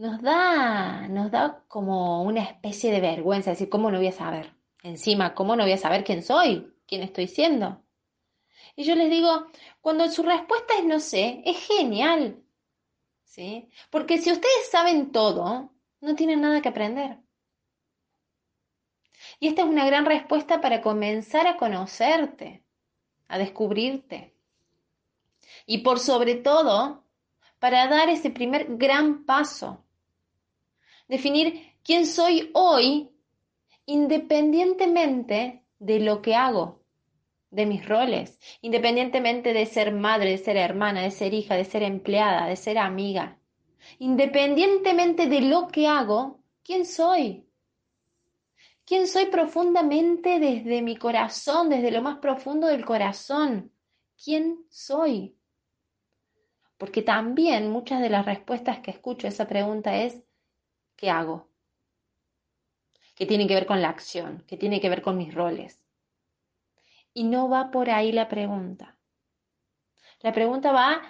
nos 0.00 0.22
da, 0.22 1.08
nos 1.08 1.30
da 1.30 1.62
como 1.68 2.22
una 2.22 2.42
especie 2.42 2.90
de 2.90 3.02
vergüenza, 3.02 3.50
decir, 3.50 3.68
¿cómo 3.68 3.90
no 3.90 3.98
voy 3.98 4.06
a 4.06 4.12
saber? 4.12 4.54
Encima, 4.82 5.34
¿cómo 5.34 5.56
no 5.56 5.64
voy 5.64 5.72
a 5.72 5.76
saber 5.76 6.04
quién 6.04 6.22
soy? 6.22 6.74
¿Quién 6.86 7.02
estoy 7.02 7.28
siendo? 7.28 7.82
Y 8.76 8.84
yo 8.84 8.94
les 8.94 9.10
digo, 9.10 9.48
cuando 9.82 10.08
su 10.08 10.22
respuesta 10.22 10.72
es 10.78 10.86
no 10.86 11.00
sé, 11.00 11.42
es 11.44 11.58
genial. 11.66 12.42
¿sí? 13.24 13.68
Porque 13.90 14.16
si 14.16 14.32
ustedes 14.32 14.70
saben 14.70 15.12
todo, 15.12 15.70
no 16.00 16.14
tienen 16.14 16.40
nada 16.40 16.62
que 16.62 16.70
aprender. 16.70 17.18
Y 19.38 19.48
esta 19.48 19.62
es 19.62 19.68
una 19.68 19.84
gran 19.84 20.06
respuesta 20.06 20.62
para 20.62 20.80
comenzar 20.80 21.46
a 21.46 21.58
conocerte, 21.58 22.64
a 23.28 23.36
descubrirte. 23.36 24.34
Y 25.66 25.78
por 25.78 25.98
sobre 25.98 26.36
todo, 26.36 27.04
para 27.58 27.86
dar 27.86 28.08
ese 28.08 28.30
primer 28.30 28.78
gran 28.78 29.26
paso. 29.26 29.84
Definir 31.10 31.74
quién 31.82 32.06
soy 32.06 32.50
hoy 32.54 33.10
independientemente 33.84 35.64
de 35.80 35.98
lo 35.98 36.22
que 36.22 36.36
hago, 36.36 36.84
de 37.50 37.66
mis 37.66 37.84
roles, 37.84 38.38
independientemente 38.60 39.52
de 39.52 39.66
ser 39.66 39.92
madre, 39.92 40.30
de 40.30 40.38
ser 40.38 40.56
hermana, 40.56 41.02
de 41.02 41.10
ser 41.10 41.34
hija, 41.34 41.56
de 41.56 41.64
ser 41.64 41.82
empleada, 41.82 42.46
de 42.46 42.54
ser 42.54 42.78
amiga. 42.78 43.40
Independientemente 43.98 45.26
de 45.26 45.40
lo 45.40 45.66
que 45.66 45.88
hago, 45.88 46.44
¿quién 46.62 46.86
soy? 46.86 47.44
¿Quién 48.84 49.08
soy 49.08 49.26
profundamente 49.26 50.38
desde 50.38 50.80
mi 50.80 50.94
corazón, 50.94 51.70
desde 51.70 51.90
lo 51.90 52.02
más 52.02 52.18
profundo 52.18 52.68
del 52.68 52.84
corazón? 52.84 53.72
¿Quién 54.24 54.64
soy? 54.68 55.36
Porque 56.78 57.02
también 57.02 57.68
muchas 57.68 58.00
de 58.00 58.10
las 58.10 58.24
respuestas 58.24 58.78
que 58.78 58.92
escucho 58.92 59.26
a 59.26 59.30
esa 59.30 59.48
pregunta 59.48 59.96
es, 59.96 60.22
¿qué 61.00 61.08
hago? 61.08 61.48
Que 63.14 63.24
tiene 63.24 63.46
que 63.48 63.54
ver 63.54 63.66
con 63.66 63.80
la 63.80 63.88
acción, 63.88 64.44
que 64.46 64.58
tiene 64.58 64.80
que 64.82 64.90
ver 64.90 65.00
con 65.00 65.16
mis 65.16 65.34
roles. 65.34 65.82
Y 67.14 67.24
no 67.24 67.48
va 67.48 67.70
por 67.70 67.88
ahí 67.88 68.12
la 68.12 68.28
pregunta. 68.28 68.98
La 70.20 70.32
pregunta 70.32 70.72
va 70.72 71.00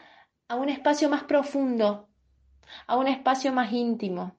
a 0.47 0.55
un 0.55 0.69
espacio 0.69 1.09
más 1.11 1.25
profundo, 1.25 2.09
a 2.87 2.97
un 2.97 3.09
espacio 3.09 3.53
más 3.53 3.73
íntimo, 3.73 4.39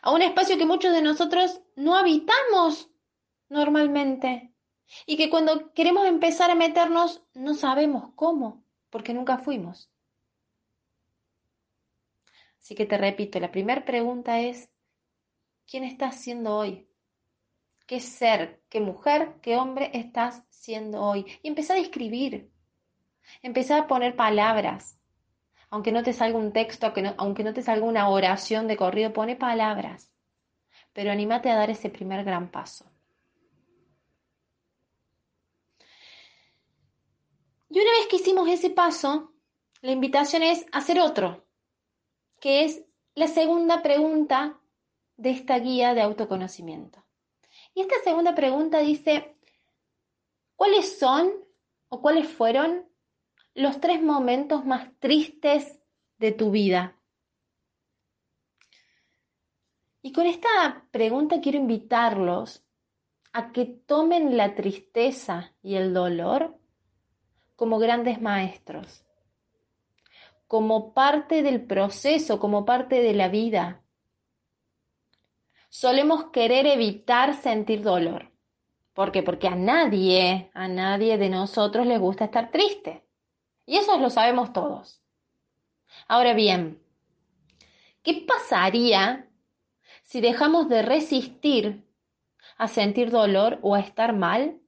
a 0.00 0.12
un 0.12 0.22
espacio 0.22 0.56
que 0.56 0.66
muchos 0.66 0.92
de 0.92 1.02
nosotros 1.02 1.60
no 1.74 1.96
habitamos 1.96 2.88
normalmente 3.48 4.54
y 5.06 5.16
que 5.16 5.28
cuando 5.28 5.72
queremos 5.72 6.06
empezar 6.06 6.52
a 6.52 6.54
meternos 6.54 7.24
no 7.34 7.54
sabemos 7.54 8.12
cómo, 8.14 8.64
porque 8.90 9.12
nunca 9.12 9.38
fuimos. 9.38 9.90
Así 12.64 12.74
que 12.74 12.86
te 12.86 12.96
repito, 12.96 13.38
la 13.40 13.52
primera 13.52 13.84
pregunta 13.84 14.40
es, 14.40 14.70
quién 15.66 15.84
estás 15.84 16.16
siendo 16.16 16.56
hoy. 16.56 16.88
¿Qué 17.86 18.00
ser, 18.00 18.62
qué 18.70 18.80
mujer, 18.80 19.34
qué 19.42 19.58
hombre 19.58 19.90
estás 19.92 20.42
siendo 20.48 21.02
hoy? 21.02 21.26
Y 21.42 21.48
empezá 21.48 21.74
a 21.74 21.78
escribir. 21.78 22.50
Empezá 23.42 23.80
a 23.80 23.86
poner 23.86 24.16
palabras. 24.16 24.98
Aunque 25.68 25.92
no 25.92 26.02
te 26.02 26.14
salga 26.14 26.38
un 26.38 26.54
texto, 26.54 26.90
aunque 27.18 27.44
no, 27.44 27.52
te 27.52 27.60
salga 27.60 27.84
una 27.84 28.08
oración 28.08 28.66
de 28.66 28.78
corrido, 28.78 29.12
pone 29.12 29.36
palabras. 29.36 30.10
Pero 30.94 31.10
anímate 31.10 31.50
a 31.50 31.56
dar 31.56 31.68
ese 31.68 31.90
primer 31.90 32.24
gran 32.24 32.50
paso. 32.50 32.90
Y 37.68 37.78
una 37.78 37.90
vez 37.98 38.06
que 38.08 38.16
hicimos 38.16 38.48
ese 38.48 38.70
paso, 38.70 39.34
la 39.82 39.92
invitación 39.92 40.42
es 40.42 40.64
hacer 40.72 40.98
otro, 40.98 41.44
que 42.44 42.66
es 42.66 42.84
la 43.14 43.26
segunda 43.26 43.80
pregunta 43.82 44.60
de 45.16 45.30
esta 45.30 45.58
guía 45.58 45.94
de 45.94 46.02
autoconocimiento. 46.02 47.02
Y 47.74 47.80
esta 47.80 47.94
segunda 48.04 48.34
pregunta 48.34 48.80
dice, 48.80 49.34
¿cuáles 50.54 50.98
son 50.98 51.32
o 51.88 52.02
cuáles 52.02 52.28
fueron 52.28 52.86
los 53.54 53.80
tres 53.80 54.02
momentos 54.02 54.66
más 54.66 54.90
tristes 54.98 55.80
de 56.18 56.32
tu 56.32 56.50
vida? 56.50 57.00
Y 60.02 60.12
con 60.12 60.26
esta 60.26 60.86
pregunta 60.90 61.40
quiero 61.40 61.56
invitarlos 61.56 62.62
a 63.32 63.52
que 63.52 63.64
tomen 63.64 64.36
la 64.36 64.54
tristeza 64.54 65.54
y 65.62 65.76
el 65.76 65.94
dolor 65.94 66.58
como 67.56 67.78
grandes 67.78 68.20
maestros, 68.20 69.03
como 70.46 70.92
parte 70.94 71.42
del 71.42 71.64
proceso, 71.64 72.38
como 72.38 72.64
parte 72.64 73.00
de 73.00 73.14
la 73.14 73.28
vida. 73.28 73.82
Solemos 75.68 76.30
querer 76.30 76.66
evitar 76.66 77.34
sentir 77.34 77.82
dolor. 77.82 78.30
¿Por 78.92 79.10
qué? 79.10 79.22
Porque 79.22 79.48
a 79.48 79.56
nadie, 79.56 80.50
a 80.54 80.68
nadie 80.68 81.18
de 81.18 81.28
nosotros 81.28 81.86
les 81.86 81.98
gusta 81.98 82.26
estar 82.26 82.50
triste. 82.50 83.04
Y 83.66 83.76
eso 83.76 83.98
lo 83.98 84.10
sabemos 84.10 84.52
todos. 84.52 85.02
Ahora 86.06 86.34
bien, 86.34 86.80
¿qué 88.02 88.24
pasaría 88.26 89.28
si 90.02 90.20
dejamos 90.20 90.68
de 90.68 90.82
resistir 90.82 91.84
a 92.56 92.68
sentir 92.68 93.10
dolor 93.10 93.58
o 93.62 93.74
a 93.74 93.80
estar 93.80 94.14
mal 94.14 94.60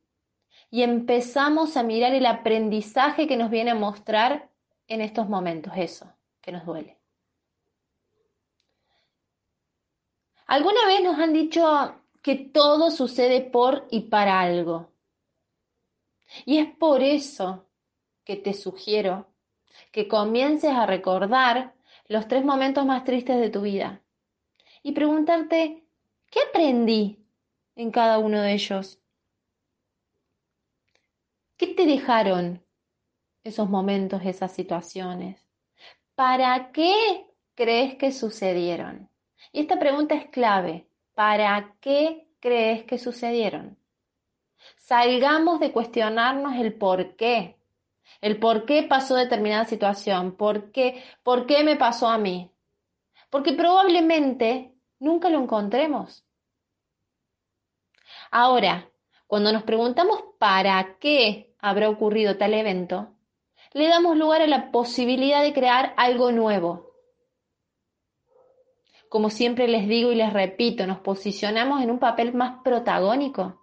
y 0.70 0.82
empezamos 0.82 1.76
a 1.76 1.82
mirar 1.82 2.14
el 2.14 2.26
aprendizaje 2.26 3.26
que 3.26 3.36
nos 3.36 3.50
viene 3.50 3.70
a 3.70 3.76
mostrar 3.76 4.50
en 4.88 5.00
estos 5.00 5.28
momentos, 5.28 5.72
eso 5.76 6.06
que 6.40 6.52
nos 6.52 6.64
duele. 6.64 6.96
¿Alguna 10.46 10.86
vez 10.86 11.02
nos 11.02 11.18
han 11.18 11.32
dicho 11.32 11.96
que 12.22 12.36
todo 12.36 12.90
sucede 12.90 13.40
por 13.40 13.86
y 13.90 14.02
para 14.02 14.40
algo? 14.40 14.90
Y 16.44 16.58
es 16.58 16.72
por 16.76 17.02
eso 17.02 17.66
que 18.24 18.36
te 18.36 18.54
sugiero 18.54 19.26
que 19.90 20.08
comiences 20.08 20.72
a 20.72 20.86
recordar 20.86 21.74
los 22.08 22.28
tres 22.28 22.44
momentos 22.44 22.86
más 22.86 23.04
tristes 23.04 23.40
de 23.40 23.50
tu 23.50 23.62
vida 23.62 24.00
y 24.82 24.92
preguntarte, 24.92 25.84
¿qué 26.30 26.40
aprendí 26.48 27.24
en 27.74 27.90
cada 27.90 28.18
uno 28.18 28.40
de 28.40 28.52
ellos? 28.52 29.00
¿Qué 31.56 31.68
te 31.68 31.86
dejaron 31.86 32.62
esos 33.46 33.68
momentos, 33.68 34.22
esas 34.24 34.52
situaciones? 34.52 35.46
¿Para 36.14 36.72
qué 36.72 37.26
crees 37.54 37.96
que 37.96 38.12
sucedieron? 38.12 39.10
Y 39.52 39.60
esta 39.60 39.78
pregunta 39.78 40.14
es 40.14 40.26
clave. 40.30 40.88
¿Para 41.14 41.74
qué 41.80 42.28
crees 42.40 42.84
que 42.84 42.98
sucedieron? 42.98 43.78
Salgamos 44.78 45.60
de 45.60 45.72
cuestionarnos 45.72 46.56
el 46.56 46.74
por 46.74 47.16
qué. 47.16 47.56
El 48.20 48.38
por 48.38 48.66
qué 48.66 48.82
pasó 48.82 49.16
determinada 49.16 49.64
situación. 49.64 50.36
¿Por 50.36 50.70
qué, 50.72 51.02
¿Por 51.22 51.46
qué 51.46 51.64
me 51.64 51.76
pasó 51.76 52.08
a 52.08 52.18
mí? 52.18 52.50
Porque 53.30 53.52
probablemente 53.52 54.74
nunca 54.98 55.28
lo 55.28 55.42
encontremos. 55.42 56.24
Ahora, 58.30 58.90
cuando 59.26 59.52
nos 59.52 59.64
preguntamos 59.64 60.22
para 60.38 60.98
qué 60.98 61.54
habrá 61.58 61.88
ocurrido 61.88 62.36
tal 62.36 62.54
evento, 62.54 63.15
le 63.76 63.88
damos 63.88 64.16
lugar 64.16 64.40
a 64.40 64.46
la 64.46 64.70
posibilidad 64.70 65.42
de 65.42 65.52
crear 65.52 65.92
algo 65.98 66.32
nuevo. 66.32 66.94
Como 69.10 69.28
siempre 69.28 69.68
les 69.68 69.86
digo 69.86 70.12
y 70.12 70.14
les 70.14 70.32
repito, 70.32 70.86
nos 70.86 71.00
posicionamos 71.00 71.82
en 71.82 71.90
un 71.90 71.98
papel 71.98 72.32
más 72.32 72.62
protagónico 72.64 73.60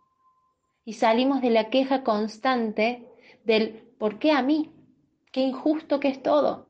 y 0.86 0.94
salimos 0.94 1.42
de 1.42 1.50
la 1.50 1.72
queja 1.72 2.04
constante 2.04 3.10
del 3.44 3.92
¿por 3.98 4.20
qué 4.20 4.32
a 4.32 4.44
mí? 4.44 4.72
Qué 5.32 5.42
injusto 5.42 6.00
que 6.00 6.10
es 6.10 6.22
todo. 6.22 6.70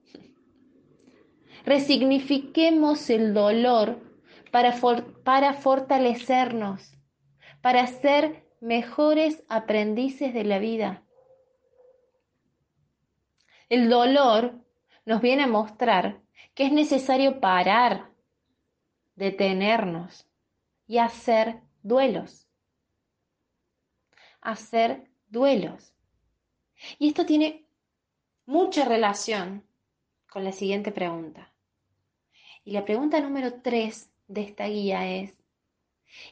Resignifiquemos 1.65 3.09
el 3.09 3.33
dolor 3.33 3.99
para, 4.51 4.73
para 5.25 5.53
fortalecernos, 5.55 6.93
para 7.61 7.87
ser 7.87 8.45
mejores 8.61 9.43
aprendices 9.49 10.33
de 10.33 10.45
la 10.45 10.59
vida. 10.59 11.03
El 13.73 13.89
dolor 13.89 14.53
nos 15.03 15.19
viene 15.19 15.41
a 15.41 15.47
mostrar 15.47 16.21
que 16.53 16.67
es 16.67 16.71
necesario 16.71 17.39
parar, 17.39 18.11
detenernos 19.15 20.27
y 20.85 20.99
hacer 20.99 21.59
duelos. 21.81 22.47
Hacer 24.41 25.09
duelos. 25.27 25.91
Y 26.99 27.07
esto 27.07 27.25
tiene 27.25 27.65
mucha 28.45 28.85
relación 28.85 29.67
con 30.29 30.43
la 30.43 30.51
siguiente 30.51 30.91
pregunta. 30.91 31.51
Y 32.63 32.73
la 32.73 32.85
pregunta 32.85 33.19
número 33.21 33.59
tres 33.63 34.11
de 34.27 34.41
esta 34.43 34.67
guía 34.67 35.09
es, 35.09 35.33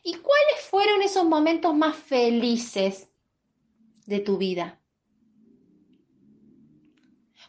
¿Y 0.04 0.14
cuáles 0.18 0.62
fueron 0.70 1.02
esos 1.02 1.26
momentos 1.26 1.74
más 1.74 1.96
felices 1.96 3.10
de 4.06 4.20
tu 4.20 4.38
vida? 4.38 4.81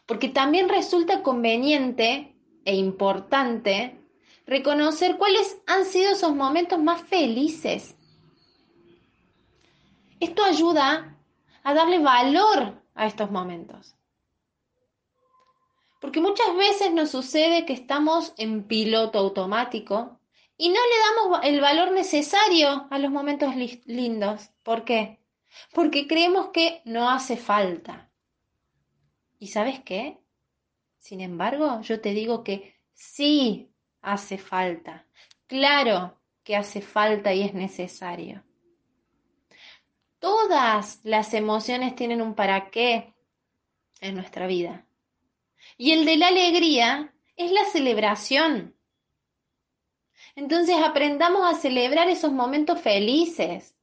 Porque 0.05 0.29
también 0.29 0.69
resulta 0.69 1.23
conveniente 1.23 2.35
e 2.65 2.75
importante 2.75 3.99
reconocer 4.45 5.17
cuáles 5.17 5.61
han 5.67 5.85
sido 5.85 6.11
esos 6.11 6.35
momentos 6.35 6.81
más 6.81 7.01
felices. 7.03 7.95
Esto 10.19 10.43
ayuda 10.43 11.17
a 11.63 11.73
darle 11.73 11.99
valor 11.99 12.81
a 12.95 13.07
estos 13.07 13.31
momentos. 13.31 13.95
Porque 15.99 16.19
muchas 16.19 16.55
veces 16.57 16.93
nos 16.93 17.11
sucede 17.11 17.65
que 17.65 17.73
estamos 17.73 18.33
en 18.37 18.63
piloto 18.67 19.19
automático 19.19 20.19
y 20.57 20.69
no 20.69 20.75
le 20.75 21.25
damos 21.27 21.39
el 21.43 21.61
valor 21.61 21.91
necesario 21.91 22.87
a 22.89 22.99
los 22.99 23.09
momentos 23.09 23.55
lindos. 23.85 24.49
¿Por 24.63 24.83
qué? 24.83 25.21
Porque 25.73 26.07
creemos 26.07 26.49
que 26.49 26.81
no 26.85 27.09
hace 27.09 27.37
falta. 27.37 28.11
¿Y 29.43 29.47
sabes 29.47 29.81
qué? 29.81 30.17
Sin 30.99 31.19
embargo, 31.19 31.81
yo 31.81 31.99
te 31.99 32.13
digo 32.13 32.45
que 32.45 32.77
sí 32.93 33.73
hace 34.01 34.37
falta. 34.37 35.05
Claro 35.47 36.17
que 36.45 36.55
hace 36.55 36.79
falta 36.79 37.33
y 37.33 37.43
es 37.43 37.53
necesario. 37.53 38.41
Todas 40.19 41.01
las 41.03 41.33
emociones 41.33 41.93
tienen 41.93 42.21
un 42.21 42.35
para 42.35 42.69
qué 42.69 43.13
en 43.99 44.15
nuestra 44.15 44.47
vida. 44.47 44.87
Y 45.75 45.91
el 45.91 46.05
de 46.05 46.15
la 46.15 46.29
alegría 46.29 47.13
es 47.35 47.51
la 47.51 47.65
celebración. 47.65 48.77
Entonces 50.37 50.77
aprendamos 50.81 51.53
a 51.53 51.59
celebrar 51.59 52.07
esos 52.07 52.31
momentos 52.31 52.79
felices, 52.79 53.75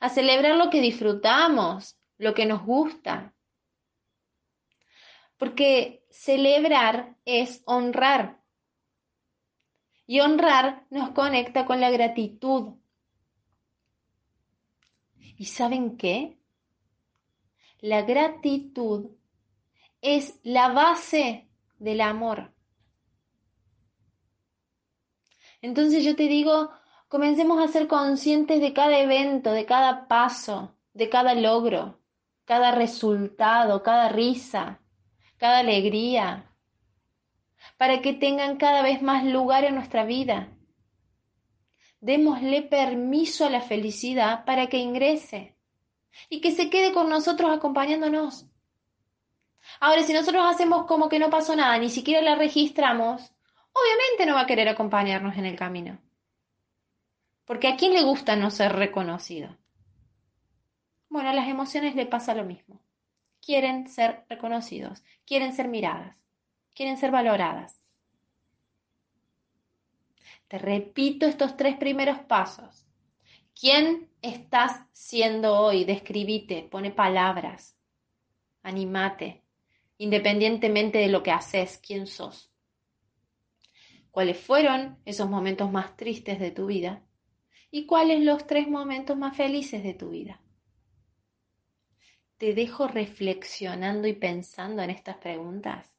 a 0.00 0.08
celebrar 0.08 0.56
lo 0.56 0.68
que 0.68 0.80
disfrutamos, 0.80 1.96
lo 2.18 2.34
que 2.34 2.44
nos 2.44 2.64
gusta. 2.64 3.33
Porque 5.36 6.04
celebrar 6.10 7.16
es 7.24 7.62
honrar. 7.66 8.42
Y 10.06 10.20
honrar 10.20 10.86
nos 10.90 11.10
conecta 11.10 11.64
con 11.64 11.80
la 11.80 11.90
gratitud. 11.90 12.74
¿Y 15.36 15.46
saben 15.46 15.96
qué? 15.96 16.38
La 17.80 18.02
gratitud 18.02 19.10
es 20.00 20.38
la 20.42 20.68
base 20.68 21.48
del 21.78 22.00
amor. 22.00 22.52
Entonces 25.60 26.04
yo 26.04 26.14
te 26.14 26.24
digo, 26.24 26.70
comencemos 27.08 27.62
a 27.62 27.72
ser 27.72 27.88
conscientes 27.88 28.60
de 28.60 28.74
cada 28.74 28.98
evento, 28.98 29.52
de 29.52 29.64
cada 29.64 30.06
paso, 30.08 30.76
de 30.92 31.08
cada 31.08 31.34
logro, 31.34 32.00
cada 32.44 32.72
resultado, 32.72 33.82
cada 33.82 34.10
risa, 34.10 34.82
cada 35.44 35.58
alegría, 35.58 36.50
para 37.76 38.00
que 38.00 38.14
tengan 38.14 38.56
cada 38.56 38.80
vez 38.80 39.02
más 39.02 39.26
lugar 39.26 39.64
en 39.64 39.74
nuestra 39.74 40.02
vida. 40.06 40.48
démosle 42.00 42.62
permiso 42.62 43.44
a 43.44 43.50
la 43.50 43.60
felicidad 43.60 44.46
para 44.46 44.68
que 44.68 44.78
ingrese 44.78 45.54
y 46.30 46.40
que 46.40 46.50
se 46.50 46.70
quede 46.70 46.94
con 46.94 47.10
nosotros 47.10 47.50
acompañándonos. 47.50 48.46
Ahora, 49.80 50.02
si 50.02 50.14
nosotros 50.14 50.42
hacemos 50.46 50.86
como 50.86 51.10
que 51.10 51.18
no 51.18 51.28
pasó 51.28 51.54
nada, 51.54 51.76
ni 51.76 51.90
siquiera 51.90 52.22
la 52.22 52.36
registramos, 52.36 53.20
obviamente 53.74 54.24
no 54.24 54.36
va 54.36 54.42
a 54.42 54.46
querer 54.46 54.70
acompañarnos 54.70 55.36
en 55.36 55.44
el 55.44 55.56
camino. 55.56 55.98
Porque 57.44 57.68
a 57.68 57.76
quién 57.76 57.92
le 57.92 58.02
gusta 58.02 58.34
no 58.34 58.50
ser 58.50 58.72
reconocido. 58.72 59.58
Bueno, 61.10 61.28
a 61.28 61.34
las 61.34 61.48
emociones 61.48 61.94
le 61.94 62.06
pasa 62.06 62.34
lo 62.34 62.46
mismo. 62.46 62.83
Quieren 63.44 63.88
ser 63.88 64.24
reconocidos, 64.28 65.02
quieren 65.26 65.52
ser 65.52 65.68
miradas, 65.68 66.16
quieren 66.74 66.96
ser 66.96 67.10
valoradas. 67.10 67.78
Te 70.48 70.58
repito 70.58 71.26
estos 71.26 71.56
tres 71.56 71.76
primeros 71.76 72.20
pasos. 72.20 72.86
¿Quién 73.58 74.08
estás 74.22 74.80
siendo 74.92 75.58
hoy? 75.58 75.84
Describite, 75.84 76.62
pone 76.70 76.90
palabras, 76.90 77.76
animate, 78.62 79.42
independientemente 79.98 80.98
de 80.98 81.08
lo 81.08 81.22
que 81.22 81.30
haces, 81.30 81.78
quién 81.78 82.06
sos. 82.06 82.50
¿Cuáles 84.10 84.38
fueron 84.38 84.98
esos 85.04 85.28
momentos 85.28 85.70
más 85.70 85.96
tristes 85.96 86.38
de 86.38 86.50
tu 86.50 86.66
vida? 86.66 87.02
¿Y 87.70 87.84
cuáles 87.86 88.22
los 88.22 88.46
tres 88.46 88.68
momentos 88.68 89.18
más 89.18 89.36
felices 89.36 89.82
de 89.82 89.92
tu 89.92 90.10
vida? 90.10 90.40
Te 92.38 92.52
dejo 92.52 92.88
reflexionando 92.88 94.08
y 94.08 94.12
pensando 94.12 94.82
en 94.82 94.90
estas 94.90 95.16
preguntas. 95.18 95.90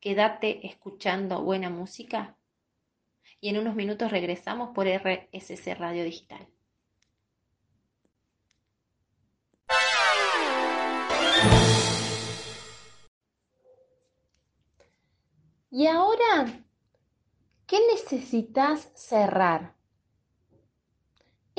Quédate 0.00 0.66
escuchando 0.66 1.42
buena 1.42 1.70
música 1.70 2.36
y 3.40 3.50
en 3.50 3.58
unos 3.58 3.74
minutos 3.74 4.10
regresamos 4.10 4.70
por 4.74 4.86
RSC 4.88 5.74
Radio 5.74 6.04
Digital. 6.04 6.48
Y 15.70 15.86
ahora, 15.86 16.64
¿qué 17.66 17.78
necesitas 17.94 18.90
cerrar? 18.94 19.79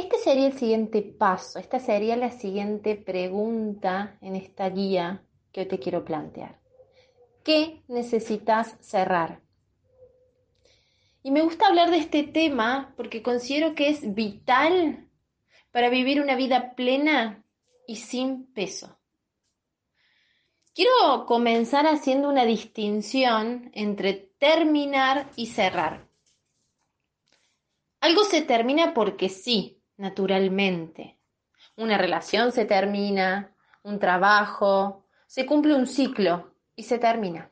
Este 0.02 0.18
sería 0.18 0.48
el 0.48 0.58
siguiente 0.58 1.04
paso, 1.04 1.60
esta 1.60 1.80
sería 1.80 2.16
la 2.16 2.32
siguiente 2.32 2.96
pregunta 2.96 4.18
en 4.22 4.36
esta 4.36 4.68
guía 4.68 5.24
que 5.52 5.68
te 5.68 5.78
quiero 5.78 6.04
plantear. 6.04 6.60
¿Qué 7.44 7.84
necesitas 7.88 8.76
cerrar? 8.80 9.42
Y 11.22 11.30
me 11.30 11.44
gusta 11.44 11.68
hablar 11.68 11.92
de 11.92 11.98
este 11.98 12.24
tema 12.24 12.96
porque 12.98 13.22
considero 13.22 13.76
que 13.76 13.90
es 13.90 14.16
vital 14.16 15.08
para 15.72 15.90
vivir 15.90 16.20
una 16.20 16.36
vida 16.36 16.74
plena 16.74 17.46
y 17.86 17.98
sin 17.98 18.48
peso. 18.54 18.98
Quiero 20.74 21.28
comenzar 21.28 21.86
haciendo 21.86 22.28
una 22.28 22.46
distinción 22.46 23.70
entre 23.76 24.14
terminar 24.40 25.30
y 25.36 25.46
cerrar. 25.46 26.10
Algo 28.00 28.24
se 28.24 28.42
termina 28.42 28.96
porque 28.96 29.30
sí, 29.30 29.78
naturalmente. 30.02 31.20
Una 31.78 31.98
relación 31.98 32.52
se 32.52 32.66
termina, 32.66 33.56
un 33.84 34.00
trabajo, 34.00 35.06
se 35.28 35.46
cumple 35.46 35.76
un 35.76 35.86
ciclo 35.86 36.56
y 36.76 36.84
se 36.84 36.98
termina. 36.98 37.50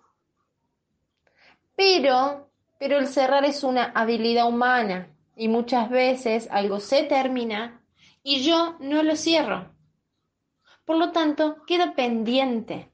Pero, 1.76 2.50
pero 2.80 2.98
el 2.98 3.08
cerrar 3.08 3.46
es 3.46 3.64
una 3.64 3.92
habilidad 3.96 4.48
humana 4.48 5.16
y 5.36 5.48
muchas 5.48 5.90
veces 5.90 6.50
algo 6.52 6.80
se 6.80 7.04
termina 7.04 7.82
y 8.24 8.42
yo 8.44 8.76
no 8.80 9.04
lo 9.04 9.16
cierro. 9.16 9.72
Por 10.86 10.98
lo 10.98 11.12
tanto, 11.12 11.64
queda 11.68 11.94
pendiente. 11.94 12.92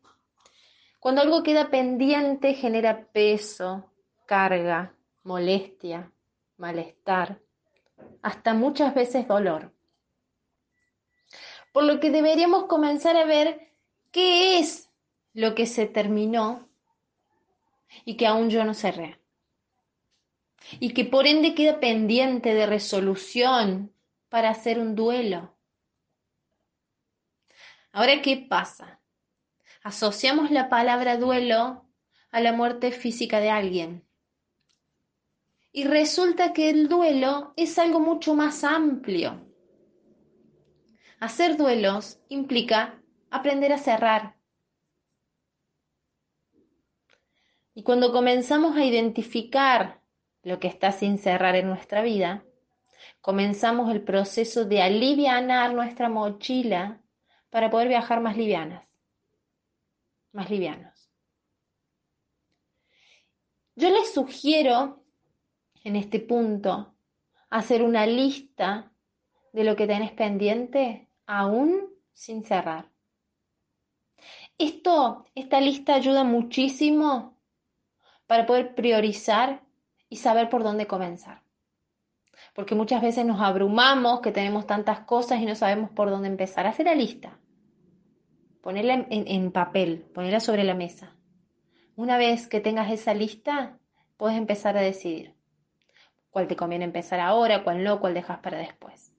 Cuando 0.99 1.21
algo 1.21 1.43
queda 1.43 1.69
pendiente 1.69 2.55
genera 2.55 3.07
peso, 3.13 3.89
carga, 4.25 4.93
molestia, 5.23 6.11
malestar 6.57 7.44
hasta 8.21 8.53
muchas 8.53 8.95
veces 8.95 9.27
dolor. 9.27 9.73
Por 11.71 11.83
lo 11.83 11.99
que 11.99 12.09
deberíamos 12.09 12.65
comenzar 12.65 13.17
a 13.17 13.25
ver 13.25 13.71
qué 14.11 14.59
es 14.59 14.89
lo 15.33 15.55
que 15.55 15.65
se 15.65 15.85
terminó 15.85 16.67
y 18.05 18.17
que 18.17 18.27
aún 18.27 18.49
yo 18.49 18.63
no 18.63 18.73
cerré. 18.73 19.19
Y 20.79 20.93
que 20.93 21.05
por 21.05 21.27
ende 21.27 21.53
queda 21.53 21.79
pendiente 21.79 22.53
de 22.53 22.65
resolución 22.65 23.93
para 24.29 24.49
hacer 24.49 24.79
un 24.79 24.95
duelo. 24.95 25.55
Ahora, 27.91 28.21
¿qué 28.21 28.37
pasa? 28.37 28.99
Asociamos 29.83 30.49
la 30.49 30.67
palabra 30.67 31.17
duelo 31.17 31.85
a 32.31 32.41
la 32.41 32.51
muerte 32.51 32.91
física 32.91 33.39
de 33.39 33.49
alguien. 33.49 34.05
Y 35.77 35.83
resulta 35.83 36.53
que 36.53 36.69
el 36.69 36.87
duelo 36.87 37.51
es 37.57 37.77
algo 37.77 37.99
mucho 37.99 38.33
más 38.33 38.63
amplio. 38.63 39.45
Hacer 41.19 41.57
duelos 41.57 42.17
implica 42.29 43.03
aprender 43.29 43.73
a 43.73 43.77
cerrar. 43.77 44.37
Y 47.73 47.83
cuando 47.83 48.13
comenzamos 48.13 48.77
a 48.77 48.85
identificar 48.85 49.99
lo 50.43 50.61
que 50.61 50.69
está 50.69 50.93
sin 50.93 51.17
cerrar 51.17 51.57
en 51.57 51.67
nuestra 51.67 52.03
vida, 52.03 52.45
comenzamos 53.19 53.91
el 53.91 54.01
proceso 54.01 54.63
de 54.63 54.81
alivianar 54.81 55.73
nuestra 55.73 56.07
mochila 56.07 57.01
para 57.49 57.69
poder 57.69 57.89
viajar 57.89 58.21
más 58.21 58.37
livianas, 58.37 58.87
más 60.31 60.49
livianos. 60.49 61.11
Yo 63.75 63.89
les 63.89 64.13
sugiero 64.13 65.04
en 65.85 65.95
este 65.95 66.19
punto 66.19 66.95
hacer 67.49 67.83
una 67.83 68.05
lista 68.05 68.91
de 69.53 69.63
lo 69.63 69.77
que 69.77 69.87
tenés 69.87 70.11
pendiente 70.11 71.07
aún 71.25 71.89
sin 72.11 72.43
cerrar. 72.43 72.89
Esto, 74.57 75.25
esta 75.35 75.61
lista 75.61 75.93
ayuda 75.93 76.23
muchísimo 76.23 77.37
para 78.25 78.45
poder 78.45 78.73
priorizar 78.73 79.61
y 80.09 80.17
saber 80.17 80.49
por 80.49 80.63
dónde 80.63 80.87
comenzar. 80.87 81.43
Porque 82.55 82.73
muchas 82.73 83.01
veces 83.01 83.25
nos 83.25 83.39
abrumamos, 83.39 84.21
que 84.21 84.31
tenemos 84.31 84.65
tantas 84.65 85.01
cosas 85.01 85.39
y 85.39 85.45
no 85.45 85.55
sabemos 85.55 85.91
por 85.91 86.09
dónde 86.09 86.29
empezar. 86.29 86.65
Hacer 86.65 86.87
la 86.87 86.95
lista. 86.95 87.37
Ponerla 88.61 88.93
en, 88.93 89.27
en 89.27 89.51
papel, 89.51 90.01
ponerla 90.13 90.39
sobre 90.39 90.63
la 90.63 90.73
mesa. 90.73 91.15
Una 91.95 92.17
vez 92.17 92.47
que 92.47 92.59
tengas 92.59 92.91
esa 92.91 93.13
lista, 93.13 93.77
puedes 94.17 94.37
empezar 94.37 94.77
a 94.77 94.81
decidir 94.81 95.34
cuál 96.35 96.49
te 96.49 96.57
conviene 96.57 96.83
empezar 96.83 97.21
ahora, 97.21 97.63
cuál 97.63 97.81
no, 97.81 98.01
cuál 98.01 98.13
dejas 98.13 98.39
para 98.39 98.57
después. 98.57 99.13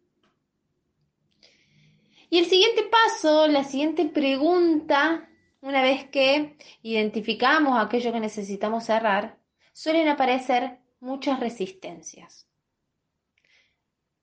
Y 2.29 2.37
el 2.40 2.44
siguiente 2.44 2.83
paso, 2.83 3.48
la 3.48 3.64
siguiente 3.64 4.05
pregunta, 4.05 5.26
una 5.62 5.81
vez 5.81 6.11
que 6.11 6.59
identificamos 6.83 7.83
aquello 7.83 8.12
que 8.12 8.20
necesitamos 8.20 8.85
cerrar, 8.85 9.38
suelen 9.72 10.09
aparecer 10.09 10.81
muchas 11.00 11.40
resistencias. 11.40 12.46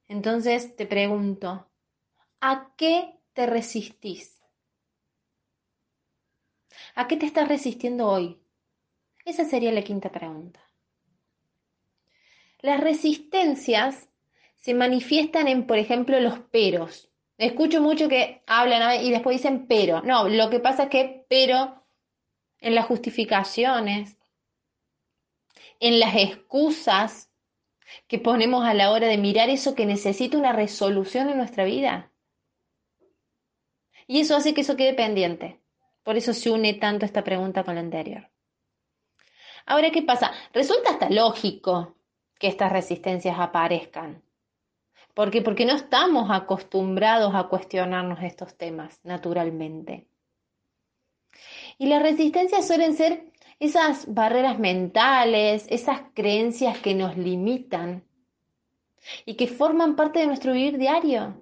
Entonces 0.08 0.76
te 0.76 0.86
pregunto, 0.86 1.68
¿a 2.42 2.76
qué 2.78 3.16
te 3.34 3.48
resistís? 3.48 4.40
¿A 6.94 7.08
qué 7.08 7.18
te 7.18 7.26
estás 7.26 7.48
resistiendo 7.48 8.08
hoy? 8.08 8.40
Esa 9.26 9.46
sería 9.46 9.72
la 9.72 9.82
quinta 9.82 10.12
pregunta. 10.12 10.60
Las 12.64 12.80
resistencias 12.80 14.10
se 14.56 14.74
manifiestan 14.74 15.50
en, 15.50 15.68
por 15.68 15.78
ejemplo, 15.78 16.18
los 16.22 16.40
peros. 16.40 17.12
Escucho 17.38 17.82
mucho 17.82 18.08
que 18.08 18.42
hablan 18.48 19.04
y 19.04 19.12
después 19.12 19.36
dicen 19.36 19.68
pero. 19.68 20.02
No, 20.02 20.30
lo 20.30 20.50
que 20.50 20.62
pasa 20.62 20.84
es 20.84 20.90
que 20.90 21.26
pero 21.28 21.84
en 22.62 22.74
las 22.74 22.86
justificaciones, 22.86 24.18
en 25.82 26.00
las 26.00 26.16
excusas 26.16 27.30
que 28.08 28.18
ponemos 28.18 28.64
a 28.64 28.74
la 28.74 28.92
hora 28.92 29.08
de 29.08 29.18
mirar 29.18 29.50
eso 29.50 29.76
que 29.76 29.86
necesita 29.86 30.38
una 30.38 30.54
resolución 30.54 31.30
en 31.30 31.40
nuestra 31.40 31.66
vida. 31.66 32.14
Y 34.08 34.22
eso 34.22 34.38
hace 34.38 34.54
que 34.54 34.62
eso 34.62 34.78
quede 34.78 34.94
pendiente. 34.94 35.60
Por 36.04 36.16
eso 36.16 36.34
se 36.34 36.50
une 36.50 36.76
tanto 36.76 37.06
esta 37.06 37.26
pregunta 37.26 37.66
con 37.66 37.76
la 37.76 37.82
anterior. 37.82 38.32
Ahora, 39.66 39.92
¿qué 39.92 40.02
pasa? 40.02 40.32
Resulta 40.54 40.92
hasta 40.92 41.10
lógico 41.10 41.98
que 42.44 42.50
estas 42.50 42.74
resistencias 42.74 43.40
aparezcan. 43.40 44.22
¿Por 45.14 45.32
qué? 45.32 45.42
Porque 45.42 45.66
no 45.66 45.72
estamos 45.72 46.30
acostumbrados 46.30 47.34
a 47.36 47.48
cuestionarnos 47.48 48.22
estos 48.22 48.58
temas 48.58 49.00
naturalmente. 49.06 50.10
Y 51.78 51.86
las 51.86 52.04
resistencias 52.04 52.68
suelen 52.68 52.96
ser 52.96 53.32
esas 53.62 54.14
barreras 54.14 54.60
mentales, 54.60 55.66
esas 55.70 56.02
creencias 56.14 56.80
que 56.80 56.94
nos 56.94 57.16
limitan, 57.16 58.04
y 59.26 59.36
que 59.36 59.48
forman 59.48 59.96
parte 59.96 60.20
de 60.20 60.28
nuestro 60.28 60.52
vivir 60.52 60.78
diario, 60.78 61.42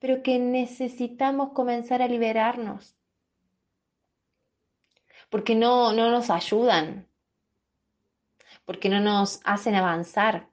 pero 0.00 0.20
que 0.24 0.40
necesitamos 0.40 1.52
comenzar 1.52 2.02
a 2.02 2.08
liberarnos, 2.08 2.96
porque 5.30 5.54
no, 5.54 5.92
no 5.92 6.10
nos 6.10 6.28
ayudan, 6.28 7.06
porque 8.64 8.88
no 8.88 9.00
nos 9.00 9.40
hacen 9.44 9.74
avanzar. 9.74 10.48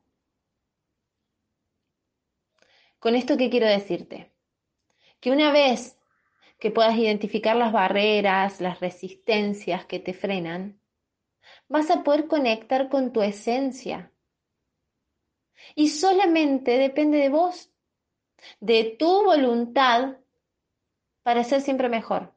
Con 3.00 3.16
esto, 3.16 3.38
¿qué 3.38 3.50
quiero 3.50 3.68
decirte? 3.68 4.32
Que 5.20 5.32
una 5.32 5.52
vez 5.52 5.98
que 6.60 6.72
puedas 6.72 6.96
identificar 6.96 7.56
las 7.56 7.72
barreras, 7.72 8.62
las 8.62 8.80
resistencias 8.80 9.86
que 9.86 10.00
te 10.00 10.14
frenan, 10.14 10.80
vas 11.68 11.90
a 11.90 12.04
poder 12.04 12.28
conectar 12.28 12.90
con 12.90 13.12
tu 13.12 13.24
esencia. 13.24 14.12
Y 15.76 15.90
solamente 15.90 16.78
depende 16.78 17.18
de 17.18 17.30
vos, 17.30 17.72
de 18.60 18.96
tu 19.00 19.24
voluntad 19.24 20.18
para 21.24 21.44
ser 21.44 21.62
siempre 21.62 21.90
mejor. 21.90 22.36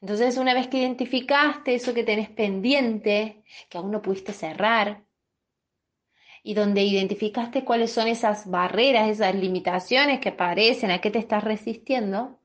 Entonces, 0.00 0.36
una 0.36 0.54
vez 0.54 0.68
que 0.68 0.78
identificaste 0.78 1.74
eso 1.74 1.92
que 1.92 2.04
tenés 2.04 2.30
pendiente, 2.30 3.42
que 3.68 3.78
aún 3.78 3.90
no 3.90 4.00
pudiste 4.00 4.32
cerrar, 4.32 5.04
y 6.42 6.54
donde 6.54 6.82
identificaste 6.82 7.64
cuáles 7.64 7.92
son 7.92 8.06
esas 8.08 8.48
barreras, 8.48 9.08
esas 9.08 9.34
limitaciones 9.34 10.20
que 10.20 10.30
aparecen, 10.30 10.90
a 10.90 11.00
qué 11.00 11.10
te 11.10 11.18
estás 11.18 11.42
resistiendo, 11.42 12.40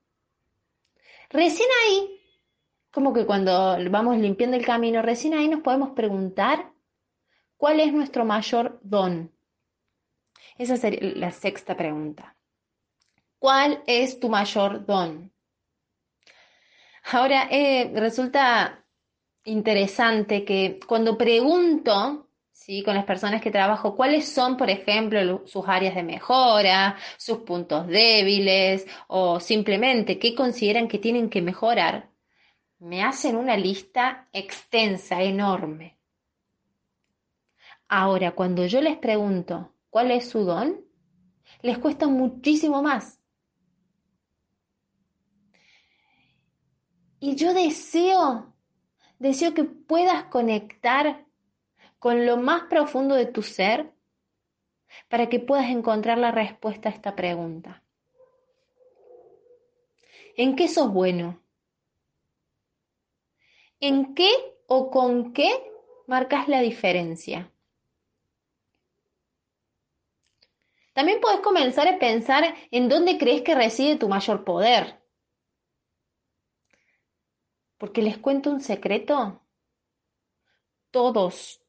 recién 1.29 1.69
ahí, 1.85 2.19
como 2.91 3.13
que 3.13 3.25
cuando 3.25 3.77
vamos 3.89 4.17
limpiando 4.17 4.57
el 4.57 4.65
camino, 4.65 5.01
recién 5.01 5.33
ahí 5.33 5.47
nos 5.47 5.61
podemos 5.61 5.91
preguntar 5.91 6.71
cuál 7.57 7.79
es 7.79 7.93
nuestro 7.93 8.25
mayor 8.25 8.79
don. 8.83 9.31
Esa 10.57 10.77
sería 10.77 11.13
la 11.15 11.31
sexta 11.31 11.75
pregunta. 11.75 12.35
¿Cuál 13.39 13.83
es 13.87 14.19
tu 14.19 14.29
mayor 14.29 14.85
don? 14.85 15.32
Ahora, 17.11 17.47
eh, 17.51 17.91
resulta 17.95 18.85
interesante 19.45 20.45
que 20.45 20.79
cuando 20.87 21.17
pregunto 21.17 22.23
con 22.85 22.95
las 22.95 23.03
personas 23.03 23.41
que 23.41 23.51
trabajo, 23.51 23.95
cuáles 23.95 24.27
son, 24.27 24.55
por 24.55 24.69
ejemplo, 24.69 25.41
sus 25.45 25.67
áreas 25.67 25.95
de 25.95 26.03
mejora, 26.03 26.95
sus 27.17 27.39
puntos 27.39 27.87
débiles 27.87 28.87
o 29.07 29.39
simplemente 29.41 30.17
qué 30.17 30.33
consideran 30.33 30.87
que 30.87 30.97
tienen 30.97 31.29
que 31.29 31.41
mejorar, 31.41 32.09
me 32.79 33.03
hacen 33.03 33.35
una 33.35 33.57
lista 33.57 34.29
extensa, 34.31 35.21
enorme. 35.21 35.97
Ahora, 37.89 38.31
cuando 38.31 38.65
yo 38.65 38.81
les 38.81 38.97
pregunto 38.97 39.73
cuál 39.89 40.11
es 40.11 40.29
su 40.29 40.45
don, 40.45 40.79
les 41.61 41.77
cuesta 41.79 42.07
muchísimo 42.07 42.81
más. 42.81 43.19
Y 47.25 47.37
yo 47.37 47.53
deseo, 47.53 48.53
deseo 49.17 49.53
que 49.53 49.63
puedas 49.63 50.25
conectar 50.25 51.25
con 51.97 52.25
lo 52.25 52.35
más 52.35 52.63
profundo 52.63 53.15
de 53.15 53.25
tu 53.25 53.41
ser 53.41 53.93
para 55.07 55.29
que 55.29 55.39
puedas 55.39 55.69
encontrar 55.69 56.17
la 56.17 56.31
respuesta 56.31 56.89
a 56.89 56.91
esta 56.91 57.15
pregunta. 57.15 57.81
¿En 60.35 60.57
qué 60.57 60.67
sos 60.67 60.91
bueno? 60.91 61.39
¿En 63.79 64.13
qué 64.15 64.29
o 64.67 64.91
con 64.91 65.31
qué 65.31 65.49
marcas 66.07 66.49
la 66.49 66.59
diferencia? 66.59 67.49
También 70.91 71.21
puedes 71.21 71.39
comenzar 71.39 71.87
a 71.87 71.99
pensar 71.99 72.53
en 72.69 72.89
dónde 72.89 73.17
crees 73.17 73.43
que 73.43 73.55
reside 73.55 73.95
tu 73.95 74.09
mayor 74.09 74.43
poder. 74.43 75.02
Porque 77.83 78.01
les 78.01 78.17
cuento 78.17 78.49
un 78.49 78.61
secreto. 78.61 79.41
Todos 80.89 81.61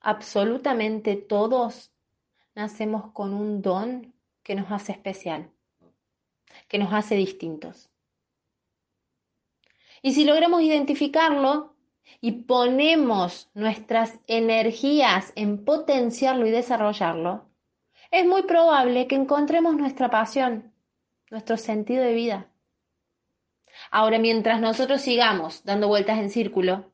absolutamente 0.00 1.14
todos 1.14 1.92
nacemos 2.56 3.12
con 3.12 3.32
un 3.32 3.62
don 3.62 4.12
que 4.42 4.56
nos 4.56 4.72
hace 4.72 4.90
especial, 4.90 5.48
que 6.66 6.76
nos 6.78 6.92
hace 6.92 7.14
distintos. 7.14 7.88
Y 10.02 10.14
si 10.14 10.24
logramos 10.24 10.60
identificarlo 10.60 11.76
y 12.20 12.32
ponemos 12.32 13.48
nuestras 13.54 14.18
energías 14.26 15.32
en 15.36 15.64
potenciarlo 15.64 16.48
y 16.48 16.50
desarrollarlo, 16.50 17.48
es 18.10 18.26
muy 18.26 18.42
probable 18.42 19.06
que 19.06 19.14
encontremos 19.14 19.76
nuestra 19.76 20.10
pasión, 20.10 20.74
nuestro 21.30 21.56
sentido 21.56 22.02
de 22.02 22.14
vida. 22.14 22.49
Ahora, 23.90 24.18
mientras 24.18 24.60
nosotros 24.60 25.00
sigamos 25.00 25.64
dando 25.64 25.88
vueltas 25.88 26.18
en 26.18 26.30
círculo, 26.30 26.92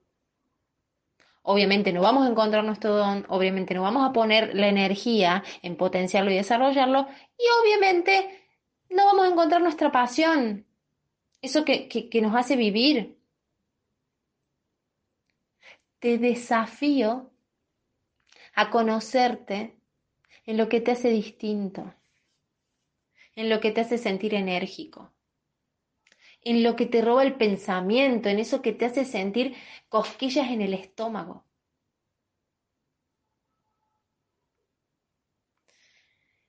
obviamente 1.43 1.93
no 1.93 2.01
vamos 2.01 2.27
a 2.27 2.31
encontrar 2.31 2.65
nuestro 2.65 2.97
don, 2.97 3.27
obviamente 3.29 3.75
no 3.75 3.83
vamos 3.83 4.09
a 4.09 4.13
poner 4.13 4.55
la 4.55 4.69
energía 4.69 5.45
en 5.63 5.77
potenciarlo 5.77 6.31
y 6.31 6.37
desarrollarlo, 6.37 7.07
y 7.39 7.45
obviamente 7.63 8.47
no 8.89 9.05
vamos 9.05 9.27
a 9.27 9.31
encontrar 9.31 9.61
nuestra 9.61 9.93
pasión, 9.93 10.67
eso 11.43 11.65
que, 11.65 11.89
que 11.89 12.23
nos 12.23 12.35
hace 12.35 12.57
vivir. 12.57 13.19
Te 15.99 16.19
desafío 16.19 17.31
a 18.55 18.71
conocerte 18.71 19.77
en 20.47 20.57
lo 20.57 20.69
que 20.69 20.81
te 20.81 20.93
hace 20.93 21.11
distinto, 21.11 21.95
en 23.35 23.51
lo 23.51 23.61
que 23.61 23.71
te 23.71 23.83
hace 23.83 23.99
sentir 23.99 24.35
enérgico, 24.35 25.13
en 26.47 26.63
lo 26.63 26.77
que 26.77 26.87
te 26.87 27.03
roba 27.03 27.25
el 27.25 27.35
pensamiento, 27.35 28.29
en 28.29 28.39
eso 28.39 28.63
que 28.63 28.73
te 28.73 28.85
hace 28.85 29.05
sentir 29.05 29.57
cosquillas 29.89 30.49
en 30.49 30.63
el 30.63 30.75
estómago. 30.75 31.45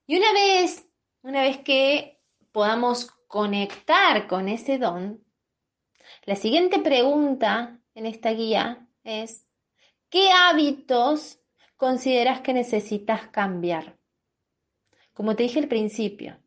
Y 0.06 0.20
una 0.20 0.32
vez, 0.34 0.88
una 1.24 1.42
vez 1.42 1.58
que 1.58 2.22
podamos 2.52 3.10
conectar 3.28 4.28
con 4.28 4.50
ese 4.50 4.78
don, 4.78 5.26
la 6.26 6.36
siguiente 6.36 6.78
pregunta 6.78 7.82
en 7.96 8.06
esta 8.06 8.30
guía 8.34 8.88
es, 9.04 9.48
¿qué 10.12 10.30
hábitos 10.30 11.40
consideras 11.76 12.42
que 12.42 12.54
necesitas 12.54 13.30
cambiar? 13.30 13.98
Como 15.14 15.36
te 15.36 15.42
dije 15.42 15.58
al 15.58 15.68
principio, 15.68 16.38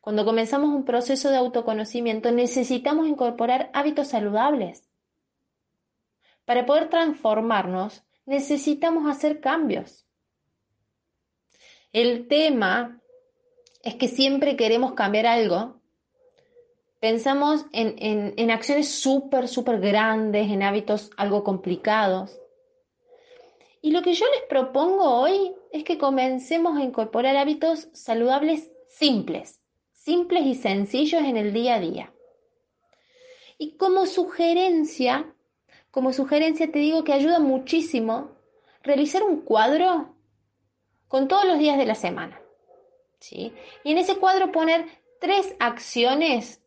cuando 0.00 0.24
comenzamos 0.24 0.70
un 0.70 0.84
proceso 0.84 1.30
de 1.30 1.36
autoconocimiento 1.36 2.30
necesitamos 2.30 3.08
incorporar 3.08 3.70
hábitos 3.74 4.08
saludables. 4.08 4.88
Para 6.44 6.66
poder 6.66 6.88
transformarnos 6.88 8.04
necesitamos 8.24 9.10
hacer 9.10 9.40
cambios. 9.40 10.06
El 11.92 12.28
tema 12.28 13.00
es 13.82 13.96
que 13.96 14.08
siempre 14.08 14.56
queremos 14.56 14.92
cambiar 14.92 15.26
algo. 15.26 15.80
Pensamos 17.00 17.64
en, 17.72 18.34
en 18.36 18.50
acciones 18.50 18.90
súper, 18.90 19.48
súper 19.48 19.80
grandes, 19.80 20.50
en 20.50 20.62
hábitos 20.62 21.10
algo 21.16 21.44
complicados. 21.44 22.38
Y 23.80 23.92
lo 23.92 24.02
que 24.02 24.14
yo 24.14 24.26
les 24.34 24.42
propongo 24.48 25.04
hoy 25.20 25.54
es 25.72 25.84
que 25.84 25.98
comencemos 25.98 26.76
a 26.76 26.82
incorporar 26.82 27.36
hábitos 27.36 27.88
saludables 27.92 28.70
simples 28.88 29.57
simples 30.08 30.46
y 30.46 30.54
sencillos 30.54 31.22
en 31.22 31.36
el 31.36 31.52
día 31.52 31.74
a 31.74 31.80
día. 31.80 32.14
Y 33.58 33.76
como 33.76 34.06
sugerencia, 34.06 35.34
como 35.90 36.14
sugerencia 36.14 36.72
te 36.72 36.78
digo 36.78 37.04
que 37.04 37.12
ayuda 37.12 37.40
muchísimo 37.40 38.30
realizar 38.82 39.22
un 39.22 39.42
cuadro 39.42 40.14
con 41.08 41.28
todos 41.28 41.44
los 41.44 41.58
días 41.58 41.76
de 41.76 41.84
la 41.84 41.94
semana. 41.94 42.40
¿sí? 43.20 43.52
Y 43.84 43.92
en 43.92 43.98
ese 43.98 44.16
cuadro 44.16 44.50
poner 44.50 44.86
tres 45.20 45.54
acciones 45.60 46.62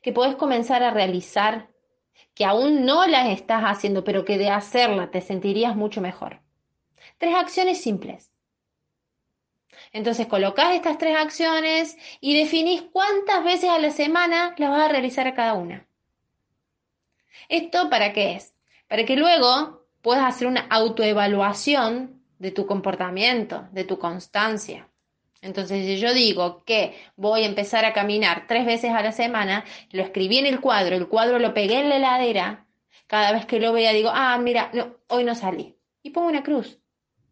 que 0.00 0.14
puedes 0.14 0.36
comenzar 0.36 0.82
a 0.82 0.92
realizar, 0.92 1.68
que 2.32 2.46
aún 2.46 2.86
no 2.86 3.06
las 3.06 3.28
estás 3.28 3.64
haciendo, 3.64 4.02
pero 4.02 4.24
que 4.24 4.38
de 4.38 4.48
hacerla 4.48 5.10
te 5.10 5.20
sentirías 5.20 5.76
mucho 5.76 6.00
mejor. 6.00 6.40
Tres 7.18 7.34
acciones 7.34 7.82
simples. 7.82 8.32
Entonces 9.92 10.26
colocás 10.26 10.74
estas 10.74 10.98
tres 10.98 11.16
acciones 11.16 11.96
y 12.20 12.36
definís 12.38 12.82
cuántas 12.92 13.44
veces 13.44 13.70
a 13.70 13.78
la 13.78 13.90
semana 13.90 14.54
las 14.58 14.70
vas 14.70 14.82
a 14.82 14.88
realizar 14.88 15.26
a 15.26 15.34
cada 15.34 15.54
una. 15.54 15.86
¿Esto 17.48 17.88
para 17.90 18.12
qué 18.12 18.34
es? 18.34 18.54
Para 18.88 19.04
que 19.04 19.16
luego 19.16 19.86
puedas 20.02 20.24
hacer 20.24 20.46
una 20.46 20.66
autoevaluación 20.70 22.22
de 22.38 22.50
tu 22.50 22.66
comportamiento, 22.66 23.68
de 23.72 23.84
tu 23.84 23.98
constancia. 23.98 24.88
Entonces, 25.42 25.86
si 25.86 25.98
yo 25.98 26.12
digo 26.12 26.64
que 26.64 26.96
voy 27.16 27.42
a 27.42 27.46
empezar 27.46 27.84
a 27.84 27.92
caminar 27.92 28.46
tres 28.48 28.66
veces 28.66 28.90
a 28.92 29.02
la 29.02 29.12
semana, 29.12 29.64
lo 29.90 30.02
escribí 30.02 30.38
en 30.38 30.46
el 30.46 30.60
cuadro, 30.60 30.96
el 30.96 31.08
cuadro 31.08 31.38
lo 31.38 31.54
pegué 31.54 31.80
en 31.80 31.88
la 31.88 31.96
heladera, 31.96 32.66
cada 33.06 33.32
vez 33.32 33.46
que 33.46 33.60
lo 33.60 33.72
vea 33.72 33.92
digo, 33.92 34.10
ah, 34.12 34.36
mira, 34.38 34.72
hoy 35.08 35.24
no 35.24 35.34
salí. 35.34 35.76
Y 36.02 36.10
pongo 36.10 36.28
una 36.28 36.42
cruz. 36.42 36.78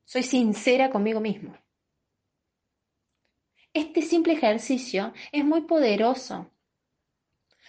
soy 0.04 0.22
sincera 0.22 0.90
conmigo 0.90 1.20
mismo. 1.20 1.56
Este 3.74 4.02
simple 4.02 4.34
ejercicio 4.34 5.12
es 5.32 5.44
muy 5.44 5.62
poderoso 5.62 6.48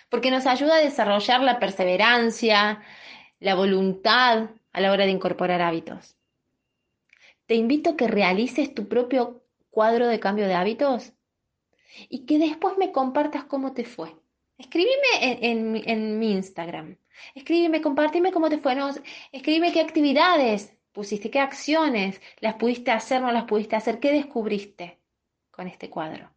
porque 0.07 0.29
nos 0.29 0.45
ayuda 0.45 0.75
a 0.75 0.81
desarrollar 0.81 1.41
la 1.41 1.57
perseverancia, 1.57 2.83
la 3.39 3.55
voluntad 3.55 4.51
a 4.71 4.81
la 4.81 4.91
hora 4.91 5.05
de 5.05 5.11
incorporar 5.11 5.63
hábitos. 5.63 6.15
Te 7.47 7.55
invito 7.55 7.89
a 7.89 7.97
que 7.97 8.07
realices 8.07 8.75
tu 8.75 8.87
propio 8.87 9.41
cuadro 9.71 10.07
de 10.07 10.19
cambio 10.19 10.47
de 10.47 10.53
hábitos 10.53 11.13
y 12.07 12.27
que 12.27 12.37
después 12.37 12.77
me 12.77 12.91
compartas 12.91 13.45
cómo 13.45 13.73
te 13.73 13.83
fue. 13.83 14.15
Escríbeme 14.59 15.39
en, 15.41 16.19
mi 16.19 16.31
Instagram. 16.33 16.97
Escríbeme, 17.33 17.81
compárteme 17.81 18.31
cómo 18.31 18.47
te 18.49 18.59
fue. 18.59 18.75
No, 18.75 18.91
escríbeme 19.31 19.73
qué 19.73 19.81
actividades 19.81 20.77
pusiste, 20.91 21.31
qué 21.31 21.39
acciones 21.39 22.21
las 22.41 22.55
pudiste 22.55 22.91
hacer, 22.91 23.23
no 23.23 23.31
las 23.31 23.45
pudiste 23.45 23.75
hacer, 23.75 23.99
qué 23.99 24.11
descubriste 24.11 24.99
con 25.55 25.67
este 25.67 25.89
cuadro. 25.89 26.29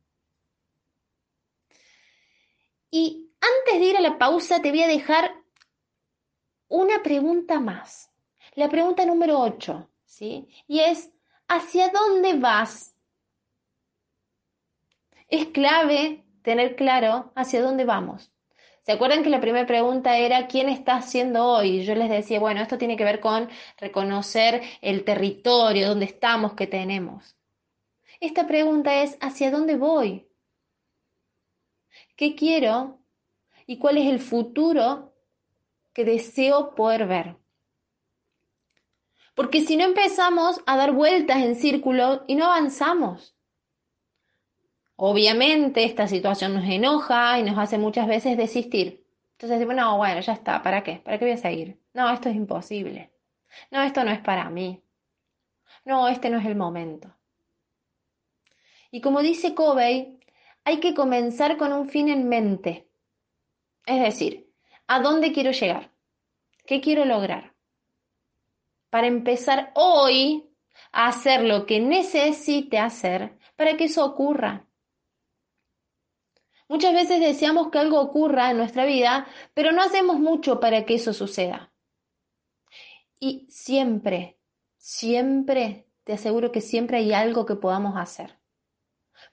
Y 2.90 3.30
antes 3.40 3.80
de 3.80 3.86
ir 3.86 3.96
a 3.96 4.00
la 4.00 4.18
pausa, 4.18 4.62
te 4.62 4.70
voy 4.70 4.82
a 4.82 4.88
dejar 4.88 5.34
una 6.68 7.02
pregunta 7.02 7.60
más. 7.60 8.10
La 8.54 8.68
pregunta 8.68 9.04
número 9.04 9.38
8, 9.40 9.88
¿sí? 10.04 10.48
Y 10.66 10.80
es, 10.80 11.10
¿hacia 11.48 11.90
dónde 11.90 12.34
vas? 12.34 12.94
Es 15.28 15.46
clave 15.48 16.24
tener 16.42 16.76
claro 16.76 17.32
hacia 17.34 17.60
dónde 17.60 17.84
vamos. 17.84 18.32
¿Se 18.82 18.92
acuerdan 18.92 19.22
que 19.22 19.28
la 19.28 19.40
primera 19.40 19.66
pregunta 19.66 20.16
era 20.16 20.46
quién 20.46 20.70
está 20.70 20.96
haciendo 20.96 21.44
hoy? 21.44 21.84
Yo 21.84 21.94
les 21.94 22.08
decía, 22.08 22.40
bueno, 22.40 22.62
esto 22.62 22.78
tiene 22.78 22.96
que 22.96 23.04
ver 23.04 23.20
con 23.20 23.50
reconocer 23.76 24.62
el 24.80 25.04
territorio, 25.04 25.88
dónde 25.88 26.06
estamos, 26.06 26.54
qué 26.54 26.66
tenemos. 26.66 27.37
Esta 28.20 28.46
pregunta 28.46 29.02
es, 29.02 29.16
¿hacia 29.20 29.50
dónde 29.50 29.76
voy? 29.76 30.28
¿Qué 32.16 32.34
quiero? 32.34 32.98
¿Y 33.66 33.78
cuál 33.78 33.98
es 33.98 34.06
el 34.06 34.18
futuro 34.18 35.14
que 35.92 36.04
deseo 36.04 36.74
poder 36.74 37.06
ver? 37.06 37.36
Porque 39.36 39.60
si 39.60 39.76
no 39.76 39.84
empezamos 39.84 40.60
a 40.66 40.76
dar 40.76 40.92
vueltas 40.92 41.38
en 41.38 41.54
círculo 41.54 42.24
y 42.26 42.34
no 42.34 42.46
avanzamos. 42.46 43.36
Obviamente 44.96 45.84
esta 45.84 46.08
situación 46.08 46.54
nos 46.54 46.64
enoja 46.64 47.38
y 47.38 47.44
nos 47.44 47.56
hace 47.56 47.78
muchas 47.78 48.08
veces 48.08 48.36
desistir. 48.36 49.06
Entonces 49.32 49.60
decimos, 49.60 49.76
no, 49.76 49.96
bueno, 49.96 50.20
ya 50.20 50.32
está, 50.32 50.60
¿para 50.60 50.82
qué? 50.82 50.96
¿Para 51.04 51.20
qué 51.20 51.24
voy 51.24 51.34
a 51.34 51.36
seguir? 51.36 51.80
No, 51.94 52.10
esto 52.10 52.28
es 52.28 52.34
imposible. 52.34 53.12
No, 53.70 53.80
esto 53.82 54.02
no 54.02 54.10
es 54.10 54.18
para 54.18 54.50
mí. 54.50 54.82
No, 55.84 56.08
este 56.08 56.30
no 56.30 56.38
es 56.38 56.46
el 56.46 56.56
momento. 56.56 57.14
Y 58.90 59.00
como 59.00 59.20
dice 59.20 59.54
Covey, 59.54 60.18
hay 60.64 60.80
que 60.80 60.94
comenzar 60.94 61.56
con 61.56 61.72
un 61.72 61.88
fin 61.88 62.08
en 62.08 62.28
mente. 62.28 62.88
Es 63.86 64.02
decir, 64.02 64.52
¿a 64.86 65.00
dónde 65.00 65.32
quiero 65.32 65.50
llegar? 65.50 65.90
¿Qué 66.66 66.80
quiero 66.80 67.04
lograr? 67.04 67.54
Para 68.90 69.06
empezar 69.06 69.72
hoy 69.74 70.50
a 70.92 71.08
hacer 71.08 71.42
lo 71.42 71.66
que 71.66 71.80
necesite 71.80 72.78
hacer 72.78 73.38
para 73.56 73.76
que 73.76 73.84
eso 73.84 74.04
ocurra. 74.04 74.66
Muchas 76.68 76.92
veces 76.92 77.20
deseamos 77.20 77.70
que 77.70 77.78
algo 77.78 77.98
ocurra 78.00 78.50
en 78.50 78.58
nuestra 78.58 78.84
vida, 78.84 79.26
pero 79.54 79.72
no 79.72 79.82
hacemos 79.82 80.18
mucho 80.18 80.60
para 80.60 80.84
que 80.84 80.94
eso 80.94 81.14
suceda. 81.14 81.72
Y 83.18 83.46
siempre, 83.48 84.38
siempre, 84.76 85.86
te 86.04 86.12
aseguro 86.12 86.52
que 86.52 86.60
siempre 86.60 86.98
hay 86.98 87.12
algo 87.12 87.46
que 87.46 87.56
podamos 87.56 87.96
hacer. 87.96 88.37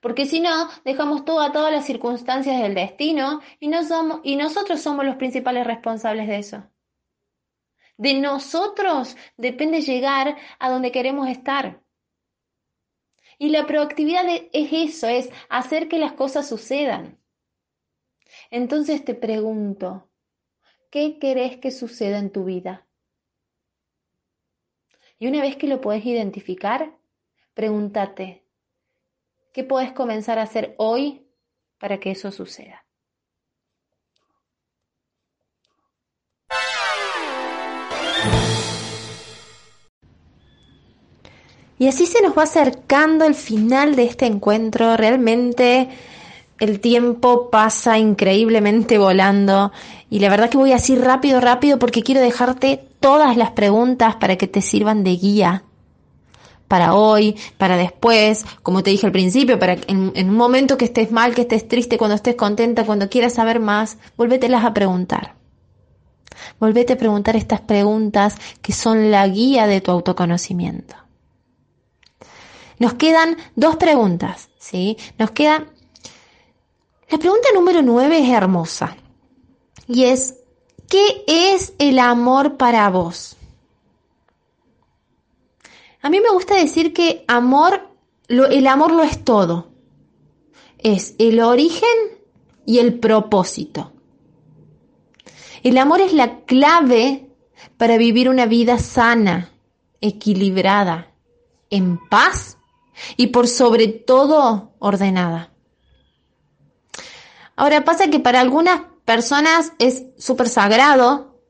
Porque 0.06 0.28
si 0.28 0.40
no, 0.40 0.70
dejamos 0.84 1.26
todo 1.26 1.42
a 1.42 1.52
todas 1.52 1.74
las 1.74 1.88
circunstancias 1.88 2.62
del 2.62 2.76
destino 2.76 3.42
y, 3.60 3.70
no 3.70 3.84
somos, 3.84 4.20
y 4.24 4.36
nosotros 4.36 4.80
somos 4.80 5.04
los 5.04 5.16
principales 5.16 5.66
responsables 5.66 6.28
de 6.28 6.38
eso. 6.38 6.64
De 7.98 8.14
nosotros 8.14 9.18
depende 9.36 9.82
llegar 9.82 10.38
a 10.60 10.70
donde 10.70 10.92
queremos 10.92 11.28
estar. 11.28 11.82
Y 13.40 13.50
la 13.50 13.66
proactividad 13.66 14.26
es 14.28 14.70
eso, 14.72 15.08
es 15.08 15.32
hacer 15.50 15.88
que 15.88 15.98
las 15.98 16.14
cosas 16.14 16.48
sucedan. 16.48 17.18
Entonces 18.52 19.04
te 19.04 19.16
pregunto, 19.16 20.08
¿qué 20.92 21.18
querés 21.18 21.58
que 21.58 21.72
suceda 21.72 22.20
en 22.20 22.32
tu 22.32 22.44
vida? 22.46 22.86
Y 25.18 25.26
una 25.26 25.42
vez 25.42 25.56
que 25.56 25.66
lo 25.66 25.82
puedes 25.82 26.06
identificar, 26.06 26.96
pregúntate, 27.56 28.45
¿qué 29.56 29.64
puedes 29.64 29.94
comenzar 29.94 30.38
a 30.38 30.42
hacer 30.42 30.76
hoy 30.78 31.26
para 31.80 31.98
que 31.98 32.12
eso 32.12 32.30
suceda? 32.30 32.84
Y 41.78 41.88
así 41.88 42.06
se 42.06 42.22
nos 42.22 42.38
va 42.38 42.44
acercando 42.44 43.24
el 43.24 43.34
final 43.34 43.96
de 43.96 44.04
este 44.04 44.26
encuentro. 44.26 44.98
Realmente 44.98 45.88
el 46.60 46.82
tiempo 46.82 47.50
pasa 47.50 47.98
increíblemente 47.98 48.98
volando 48.98 49.72
y 50.10 50.20
la 50.20 50.28
verdad 50.28 50.50
que 50.50 50.58
voy 50.58 50.74
así 50.74 50.98
rápido, 50.98 51.40
rápido 51.40 51.80
porque 51.80 52.04
quiero 52.04 52.20
dejarte 52.20 52.86
todas 53.00 53.38
las 53.38 53.52
preguntas 53.52 54.18
para 54.18 54.36
que 54.36 54.48
te 54.48 54.62
sirvan 54.62 55.06
de 55.06 55.16
guía 55.16 55.64
para 56.68 56.96
hoy, 56.96 57.36
para 57.58 57.78
después, 57.78 58.46
como 58.64 58.84
te 58.84 58.90
dije 58.92 59.06
al 59.06 59.12
principio, 59.12 59.60
para 59.60 59.78
en, 59.88 60.30
un 60.30 60.36
momento 60.36 60.78
que 60.78 60.86
estés 60.86 61.12
mal, 61.12 61.36
que 61.36 61.42
estés 61.42 61.68
triste, 61.68 61.98
cuando 61.98 62.16
estés 62.16 62.36
contenta, 62.36 62.86
cuando 62.86 63.10
quieras 63.10 63.34
saber 63.34 63.60
más, 63.60 63.98
volvételas 64.18 64.66
a 64.66 64.74
preguntar. 64.74 65.36
Volvete 66.60 66.94
a 66.94 66.98
preguntar 66.98 67.36
estas 67.36 67.62
preguntas 67.62 68.36
que 68.62 68.74
son 68.74 69.12
la 69.12 69.28
guía 69.28 69.68
de 69.68 69.82
tu 69.82 69.92
autoconocimiento. 69.92 70.96
Nos 72.78 72.96
quedan 72.96 73.38
dos 73.56 73.78
preguntas, 73.78 74.50
¿sí? 74.60 74.98
Nos 75.18 75.32
queda 75.32 75.66
la 77.10 77.20
pregunta 77.20 77.50
número 77.54 77.84
nueve 77.84 78.20
es 78.20 78.30
hermosa 78.30 78.98
y 79.88 80.06
es, 80.06 80.40
¿qué 80.90 81.24
es 81.28 81.74
el 81.78 82.00
amor 82.00 82.58
para 82.58 82.90
vos? 82.90 83.38
A 86.06 86.10
mí 86.12 86.20
me 86.20 86.30
gusta 86.30 86.54
decir 86.54 86.94
que 86.94 87.26
amor, 87.28 87.90
el 88.28 88.68
amor 88.68 88.92
lo 88.92 89.02
es 89.02 89.24
todo. 89.24 89.72
Es 90.78 91.16
el 91.18 91.40
origen 91.40 91.90
y 92.64 92.78
el 92.78 93.00
propósito. 93.00 93.92
El 95.64 95.80
amor 95.80 96.02
es 96.02 96.14
la 96.14 96.42
clave 96.42 97.32
para 97.78 97.98
vivir 97.98 98.30
una 98.30 98.46
vida 98.46 98.78
sana, 98.78 99.50
equilibrada, 100.00 101.12
en 101.72 101.98
paz 102.08 102.60
y 103.18 103.28
por 103.28 103.48
sobre 103.48 103.88
todo 103.88 104.76
ordenada. 104.78 105.54
Ahora 107.56 107.84
pasa 107.84 108.12
que 108.12 108.20
para 108.20 108.42
algunas 108.42 108.82
personas 109.06 109.74
es 109.80 110.06
súper 110.20 110.50
sagrado 110.50 111.42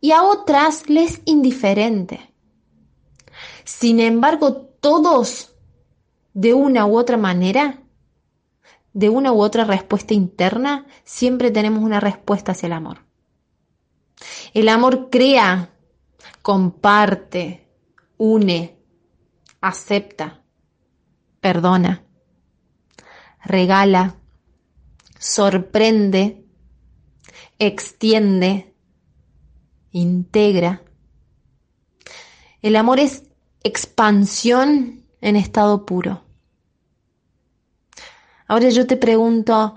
y 0.00 0.10
a 0.10 0.24
otras 0.24 0.90
les 0.90 1.20
indiferente. 1.26 2.33
Sin 3.64 4.00
embargo, 4.00 4.54
todos, 4.80 5.54
de 6.34 6.54
una 6.54 6.86
u 6.86 6.98
otra 6.98 7.16
manera, 7.16 7.82
de 8.92 9.08
una 9.08 9.32
u 9.32 9.40
otra 9.40 9.64
respuesta 9.64 10.14
interna, 10.14 10.86
siempre 11.04 11.50
tenemos 11.50 11.82
una 11.82 12.00
respuesta 12.00 12.52
hacia 12.52 12.66
el 12.66 12.72
amor. 12.74 13.04
El 14.52 14.68
amor 14.68 15.10
crea, 15.10 15.70
comparte, 16.42 17.68
une, 18.16 18.78
acepta, 19.60 20.42
perdona, 21.40 22.04
regala, 23.44 24.16
sorprende, 25.18 26.44
extiende, 27.58 28.74
integra. 29.90 30.82
El 32.62 32.76
amor 32.76 33.00
es 33.00 33.23
expansión 33.64 35.02
en 35.20 35.36
estado 35.36 35.84
puro. 35.84 36.22
Ahora 38.46 38.68
yo 38.68 38.86
te 38.86 38.96
pregunto, 38.96 39.74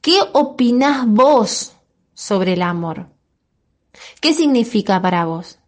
¿qué 0.00 0.18
opinás 0.32 1.06
vos 1.06 1.72
sobre 2.12 2.54
el 2.54 2.62
amor? 2.62 3.06
¿Qué 4.20 4.34
significa 4.34 5.00
para 5.00 5.24
vos? 5.24 5.58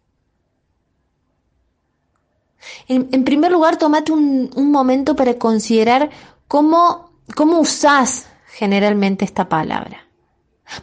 En, 2.87 3.23
primer 3.23 3.51
lugar, 3.51 3.77
tomate 3.77 4.11
un, 4.11 4.49
momento 4.71 5.15
para 5.15 5.37
considerar 5.37 6.09
cómo, 6.47 7.11
cómo 7.35 7.59
usás 7.59 8.27
generalmente 8.47 9.25
esta 9.25 9.47
palabra. 9.47 10.07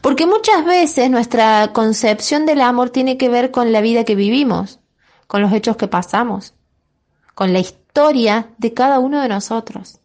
Porque 0.00 0.26
muchas 0.26 0.64
veces 0.64 1.10
nuestra 1.10 1.72
concepción 1.72 2.46
del 2.46 2.60
amor 2.60 2.90
tiene 2.90 3.18
que 3.18 3.28
ver 3.28 3.50
con 3.50 3.72
la 3.72 3.80
vida 3.80 4.04
que 4.04 4.14
vivimos, 4.14 4.80
con 5.26 5.42
los 5.42 5.52
hechos 5.52 5.76
que 5.76 5.88
pasamos, 5.88 6.54
con 7.40 7.54
la 7.54 7.60
historia 7.60 8.54
de 8.58 8.74
cada 8.74 8.98
uno 8.98 9.22
de 9.22 9.28
nosotros. 9.30 9.98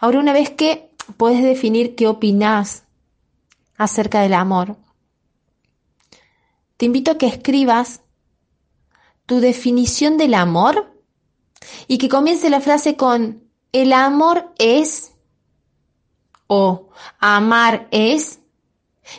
Ahora, 0.00 0.18
una 0.18 0.32
vez 0.32 0.50
que 0.50 0.90
puedes 1.16 1.44
definir 1.44 1.94
qué 1.94 2.08
opinas 2.08 2.82
acerca 3.76 4.22
del 4.22 4.34
amor, 4.34 4.76
te 6.76 6.86
invito 6.86 7.12
a 7.12 7.18
que 7.18 7.28
escribas 7.28 8.00
tu 9.26 9.38
definición 9.38 10.18
del 10.18 10.34
amor 10.34 10.92
y 11.86 11.98
que 11.98 12.08
comience 12.08 12.50
la 12.50 12.60
frase 12.60 12.96
con 12.96 13.48
el 13.70 13.92
amor 13.92 14.52
es 14.58 15.12
o 16.48 16.88
amar 17.20 17.86
es 17.92 18.40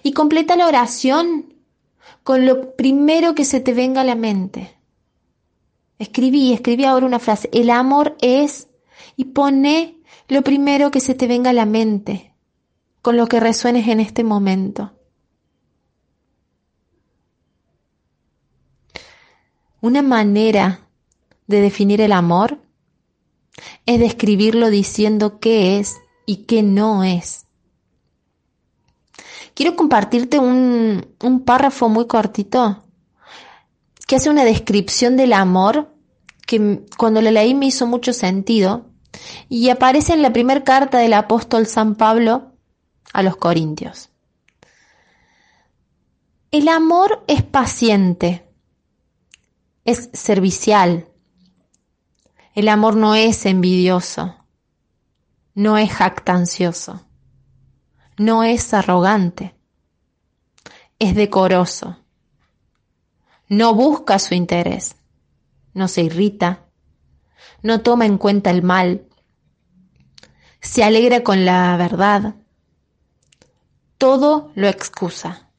y 0.03 0.11
completa 0.11 0.57
la 0.57 0.67
oración 0.67 1.54
con 2.25 2.47
lo 2.47 2.75
primero 2.75 3.35
que 3.35 3.45
se 3.45 3.59
te 3.59 3.71
venga 3.71 4.01
a 4.01 4.03
la 4.03 4.15
mente. 4.15 4.75
Escribí, 5.99 6.53
escribí 6.53 6.83
ahora 6.83 7.05
una 7.05 7.19
frase, 7.19 7.51
el 7.53 7.69
amor 7.69 8.17
es 8.19 8.67
y 9.15 9.25
pone 9.25 9.99
lo 10.27 10.41
primero 10.41 10.89
que 10.89 11.01
se 11.01 11.13
te 11.13 11.27
venga 11.27 11.51
a 11.51 11.53
la 11.53 11.67
mente, 11.67 12.33
con 13.03 13.15
lo 13.15 13.27
que 13.27 13.39
resuenes 13.39 13.87
en 13.87 13.99
este 13.99 14.23
momento. 14.23 14.91
Una 19.79 20.01
manera 20.01 20.89
de 21.45 21.61
definir 21.61 22.01
el 22.01 22.11
amor 22.11 22.59
es 23.85 23.99
describirlo 23.99 24.71
diciendo 24.71 25.39
qué 25.39 25.77
es 25.77 25.95
y 26.25 26.37
qué 26.47 26.63
no 26.63 27.03
es. 27.03 27.44
Quiero 29.55 29.75
compartirte 29.75 30.37
un, 30.37 31.15
un 31.23 31.43
párrafo 31.43 31.89
muy 31.89 32.05
cortito 32.05 32.85
que 34.05 34.17
hace 34.17 34.29
una 34.29 34.43
descripción 34.43 35.17
del 35.17 35.33
amor 35.33 35.91
que 36.45 36.85
cuando 36.95 37.23
lo 37.23 37.31
leí 37.31 37.55
me 37.55 37.65
hizo 37.65 37.87
mucho 37.87 38.13
sentido 38.13 38.91
y 39.49 39.69
aparece 39.69 40.13
en 40.13 40.21
la 40.21 40.31
primera 40.31 40.63
carta 40.63 40.99
del 40.99 41.13
apóstol 41.13 41.65
San 41.65 41.95
Pablo 41.95 42.51
a 43.13 43.23
los 43.23 43.37
Corintios. 43.37 44.11
El 46.51 46.67
amor 46.67 47.23
es 47.27 47.41
paciente 47.41 48.45
es 49.85 50.09
servicial. 50.13 51.07
El 52.55 52.67
amor 52.69 52.95
no 52.95 53.15
es 53.15 53.45
envidioso, 53.45 54.35
no 55.53 55.77
es 55.77 55.91
jactancioso, 55.91 57.04
no 58.17 58.43
es 58.43 58.73
arrogante, 58.73 59.55
es 60.99 61.15
decoroso, 61.15 61.97
no 63.47 63.73
busca 63.73 64.19
su 64.19 64.33
interés, 64.33 64.95
no 65.73 65.87
se 65.87 66.03
irrita, 66.03 66.65
no 67.61 67.81
toma 67.81 68.05
en 68.05 68.17
cuenta 68.17 68.49
el 68.51 68.63
mal, 68.63 69.05
se 70.61 70.83
alegra 70.83 71.23
con 71.23 71.45
la 71.45 71.75
verdad, 71.77 72.35
todo 73.97 74.51
lo 74.55 74.67
excusa, 74.67 75.49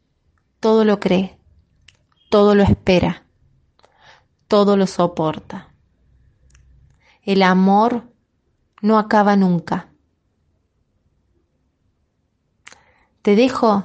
todo 0.60 0.84
lo 0.84 0.98
cree, 1.00 1.38
todo 2.28 2.54
lo 2.54 2.62
espera. 2.62 3.22
Todo 4.48 4.76
lo 4.76 4.86
soporta. 4.86 5.70
El 7.22 7.42
amor 7.42 8.12
no 8.80 8.98
acaba 8.98 9.36
nunca. 9.36 9.88
Te 13.26 13.34
dejo 13.34 13.84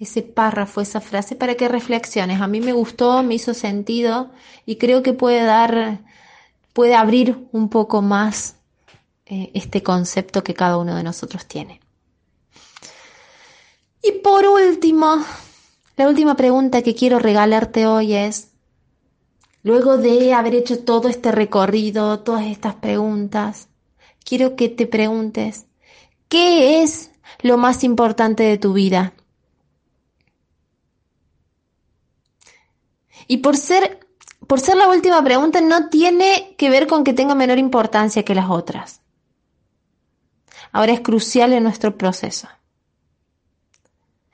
ese 0.00 0.22
párrafo, 0.22 0.80
esa 0.80 1.00
frase 1.00 1.36
para 1.36 1.54
que 1.54 1.68
reflexiones. 1.68 2.40
A 2.40 2.48
mí 2.48 2.60
me 2.60 2.72
gustó, 2.72 3.22
me 3.22 3.34
hizo 3.34 3.54
sentido 3.54 4.32
y 4.66 4.78
creo 4.78 5.04
que 5.04 5.12
puede 5.12 5.44
dar, 5.44 6.00
puede 6.72 6.96
abrir 6.96 7.46
un 7.52 7.68
poco 7.68 8.02
más 8.02 8.56
eh, 9.26 9.52
este 9.54 9.84
concepto 9.84 10.42
que 10.42 10.54
cada 10.54 10.76
uno 10.76 10.96
de 10.96 11.04
nosotros 11.04 11.46
tiene. 11.46 11.78
Y 14.02 14.10
por 14.24 14.44
último, 14.44 15.24
la 15.96 16.08
última 16.08 16.34
pregunta 16.34 16.82
que 16.82 16.96
quiero 16.96 17.20
regalarte 17.20 17.86
hoy 17.86 18.14
es, 18.14 18.48
Luego 19.62 19.98
de 19.98 20.34
haber 20.34 20.56
hecho 20.56 20.80
todo 20.80 21.08
este 21.08 21.30
recorrido, 21.30 22.18
todas 22.24 22.46
estas 22.46 22.74
preguntas, 22.74 23.68
quiero 24.24 24.56
que 24.56 24.68
te 24.68 24.88
preguntes, 24.88 25.66
¿qué 26.28 26.82
es 26.82 27.12
lo 27.40 27.56
más 27.56 27.84
importante 27.84 28.42
de 28.42 28.58
tu 28.58 28.72
vida? 28.72 29.12
Y 33.26 33.38
por 33.38 33.56
ser, 33.56 34.06
por 34.46 34.60
ser 34.60 34.76
la 34.76 34.88
última 34.88 35.22
pregunta, 35.22 35.60
no 35.60 35.88
tiene 35.88 36.54
que 36.58 36.70
ver 36.70 36.86
con 36.86 37.04
que 37.04 37.12
tenga 37.12 37.34
menor 37.34 37.58
importancia 37.58 38.24
que 38.24 38.34
las 38.34 38.50
otras. 38.50 39.00
Ahora 40.72 40.92
es 40.92 41.00
crucial 41.00 41.52
en 41.52 41.62
nuestro 41.62 41.96
proceso. 41.96 42.48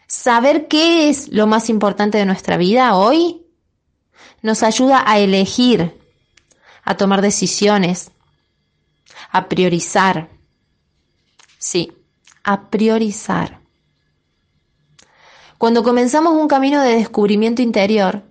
Saber 0.07 0.69
qué 0.69 1.09
es 1.09 1.29
lo 1.29 1.47
más 1.47 1.69
importante 1.69 2.19
de 2.19 2.27
nuestra 2.27 2.57
vida 2.57 2.97
hoy 2.97 3.47
nos 4.43 4.63
ayuda 4.63 5.05
a 5.07 5.19
elegir, 5.19 6.01
a 6.83 6.97
tomar 6.97 7.21
decisiones, 7.21 8.11
a 9.31 9.49
priorizar. 9.49 10.31
Sí, 11.59 11.93
a 12.45 12.71
priorizar. 12.71 13.61
Cuando 15.59 15.83
comenzamos 15.83 16.33
un 16.35 16.49
camino 16.49 16.81
de 16.81 16.95
descubrimiento 16.95 17.61
interior, 17.61 18.23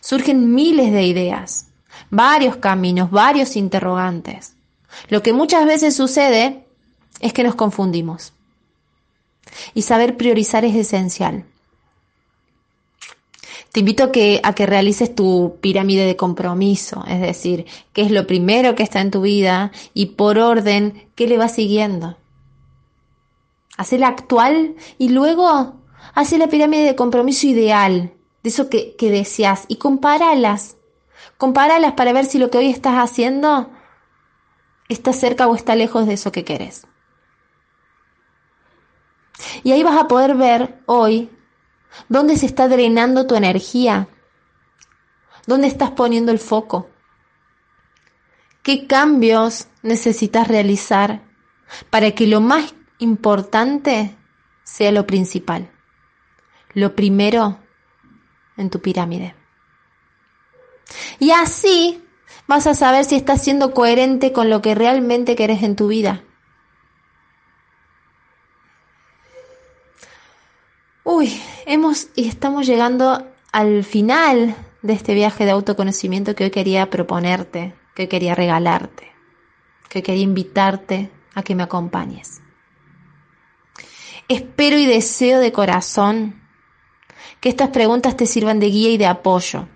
surgen 0.00 0.54
miles 0.54 0.92
de 0.92 1.02
ideas, 1.04 1.68
varios 2.10 2.56
caminos, 2.56 3.10
varios 3.10 3.56
interrogantes. 3.56 4.54
Lo 5.08 5.22
que 5.22 5.32
muchas 5.32 5.66
veces 5.66 5.96
sucede 5.96 6.64
es 7.20 7.32
que 7.32 7.42
nos 7.42 7.54
confundimos. 7.54 8.32
Y 9.74 9.82
saber 9.82 10.16
priorizar 10.16 10.64
es 10.64 10.76
esencial. 10.76 11.44
Te 13.72 13.80
invito 13.80 14.04
a 14.04 14.12
que, 14.12 14.40
a 14.42 14.54
que 14.54 14.66
realices 14.66 15.14
tu 15.14 15.58
pirámide 15.60 16.06
de 16.06 16.16
compromiso, 16.16 17.04
es 17.06 17.20
decir, 17.20 17.66
qué 17.92 18.02
es 18.02 18.10
lo 18.10 18.26
primero 18.26 18.74
que 18.74 18.82
está 18.82 19.00
en 19.00 19.10
tu 19.10 19.22
vida 19.22 19.72
y 19.94 20.06
por 20.06 20.38
orden, 20.38 21.08
qué 21.14 21.26
le 21.26 21.38
va 21.38 21.48
siguiendo. 21.48 22.16
La 23.92 24.08
actual 24.08 24.76
y 24.98 25.08
luego 25.08 25.82
haz 26.14 26.32
la 26.32 26.48
pirámide 26.48 26.84
de 26.84 26.96
compromiso 26.96 27.46
ideal, 27.46 28.14
de 28.42 28.50
eso 28.50 28.68
que, 28.68 28.96
que 28.96 29.10
deseas, 29.10 29.64
y 29.68 29.76
compáralas. 29.76 30.76
Compáralas 31.36 31.92
para 31.92 32.12
ver 32.12 32.26
si 32.26 32.38
lo 32.38 32.50
que 32.50 32.58
hoy 32.58 32.70
estás 32.70 32.94
haciendo 32.94 33.70
está 34.88 35.12
cerca 35.12 35.46
o 35.46 35.54
está 35.54 35.74
lejos 35.74 36.06
de 36.06 36.14
eso 36.14 36.32
que 36.32 36.44
querés. 36.44 36.86
Y 39.62 39.72
ahí 39.72 39.82
vas 39.82 39.98
a 39.98 40.08
poder 40.08 40.34
ver 40.34 40.82
hoy 40.86 41.30
¿Dónde 42.08 42.36
se 42.36 42.46
está 42.46 42.68
drenando 42.68 43.26
tu 43.26 43.34
energía? 43.34 44.08
¿Dónde 45.46 45.66
estás 45.66 45.90
poniendo 45.90 46.32
el 46.32 46.38
foco? 46.38 46.88
¿Qué 48.62 48.86
cambios 48.86 49.68
necesitas 49.82 50.48
realizar 50.48 51.22
para 51.90 52.12
que 52.12 52.26
lo 52.26 52.40
más 52.40 52.74
importante 52.98 54.16
sea 54.64 54.92
lo 54.92 55.06
principal? 55.06 55.70
Lo 56.74 56.94
primero 56.94 57.58
en 58.56 58.70
tu 58.70 58.80
pirámide. 58.80 59.34
Y 61.18 61.30
así 61.30 62.02
vas 62.46 62.66
a 62.66 62.74
saber 62.74 63.04
si 63.04 63.16
estás 63.16 63.42
siendo 63.42 63.72
coherente 63.72 64.32
con 64.32 64.50
lo 64.50 64.62
que 64.62 64.74
realmente 64.74 65.36
querés 65.36 65.62
en 65.62 65.76
tu 65.76 65.88
vida. 65.88 66.22
Uy, 71.04 71.40
hemos 71.64 72.08
y 72.14 72.28
estamos 72.28 72.66
llegando 72.66 73.26
al 73.50 73.82
final 73.82 74.54
de 74.82 74.92
este 74.92 75.14
viaje 75.14 75.44
de 75.44 75.52
autoconocimiento 75.52 76.34
que 76.34 76.44
hoy 76.44 76.50
quería 76.50 76.90
proponerte, 76.90 77.74
que 77.94 78.02
hoy 78.02 78.08
quería 78.08 78.34
regalarte, 78.34 79.10
que 79.88 80.02
quería 80.02 80.22
invitarte 80.22 81.10
a 81.34 81.42
que 81.42 81.54
me 81.54 81.62
acompañes. 81.62 82.42
Espero 84.28 84.76
y 84.76 84.86
deseo 84.86 85.40
de 85.40 85.52
corazón 85.52 86.42
que 87.40 87.48
estas 87.48 87.70
preguntas 87.70 88.16
te 88.16 88.26
sirvan 88.26 88.60
de 88.60 88.66
guía 88.66 88.90
y 88.90 88.98
de 88.98 89.06
apoyo. 89.06 89.68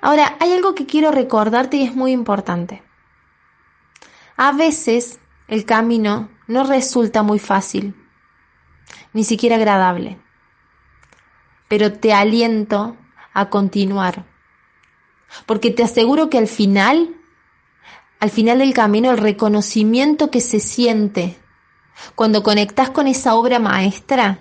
Ahora, 0.00 0.36
hay 0.40 0.52
algo 0.52 0.74
que 0.74 0.86
quiero 0.86 1.10
recordarte 1.10 1.78
y 1.78 1.84
es 1.84 1.94
muy 1.94 2.12
importante. 2.12 2.82
A 4.36 4.52
veces 4.52 5.20
el 5.48 5.64
camino 5.64 6.28
no 6.48 6.64
resulta 6.64 7.22
muy 7.22 7.38
fácil 7.38 7.94
ni 9.12 9.24
siquiera 9.24 9.56
agradable. 9.56 10.18
Pero 11.68 11.92
te 11.92 12.12
aliento 12.12 12.96
a 13.32 13.48
continuar, 13.48 14.26
porque 15.46 15.70
te 15.70 15.82
aseguro 15.82 16.28
que 16.28 16.38
al 16.38 16.48
final, 16.48 17.16
al 18.20 18.30
final 18.30 18.58
del 18.58 18.74
camino, 18.74 19.10
el 19.10 19.18
reconocimiento 19.18 20.30
que 20.30 20.40
se 20.40 20.60
siente 20.60 21.41
cuando 22.14 22.42
conectas 22.42 22.90
con 22.90 23.06
esa 23.06 23.34
obra 23.34 23.58
maestra 23.58 24.40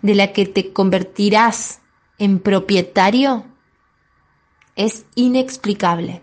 de 0.00 0.14
la 0.14 0.32
que 0.32 0.46
te 0.46 0.72
convertirás 0.72 1.80
en 2.18 2.38
propietario 2.38 3.44
es 4.76 5.04
inexplicable. 5.14 6.22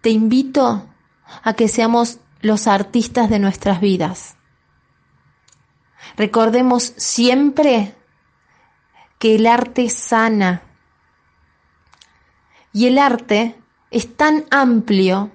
Te 0.00 0.10
invito 0.10 0.86
a 1.42 1.54
que 1.54 1.68
seamos 1.68 2.18
los 2.40 2.66
artistas 2.66 3.28
de 3.30 3.38
nuestras 3.38 3.80
vidas. 3.80 4.36
Recordemos 6.16 6.92
siempre 6.96 7.94
que 9.18 9.34
el 9.34 9.46
arte 9.46 9.88
sana 9.88 10.62
y 12.72 12.86
el 12.86 12.98
arte 12.98 13.58
es 13.90 14.16
tan 14.16 14.44
amplio 14.50 15.32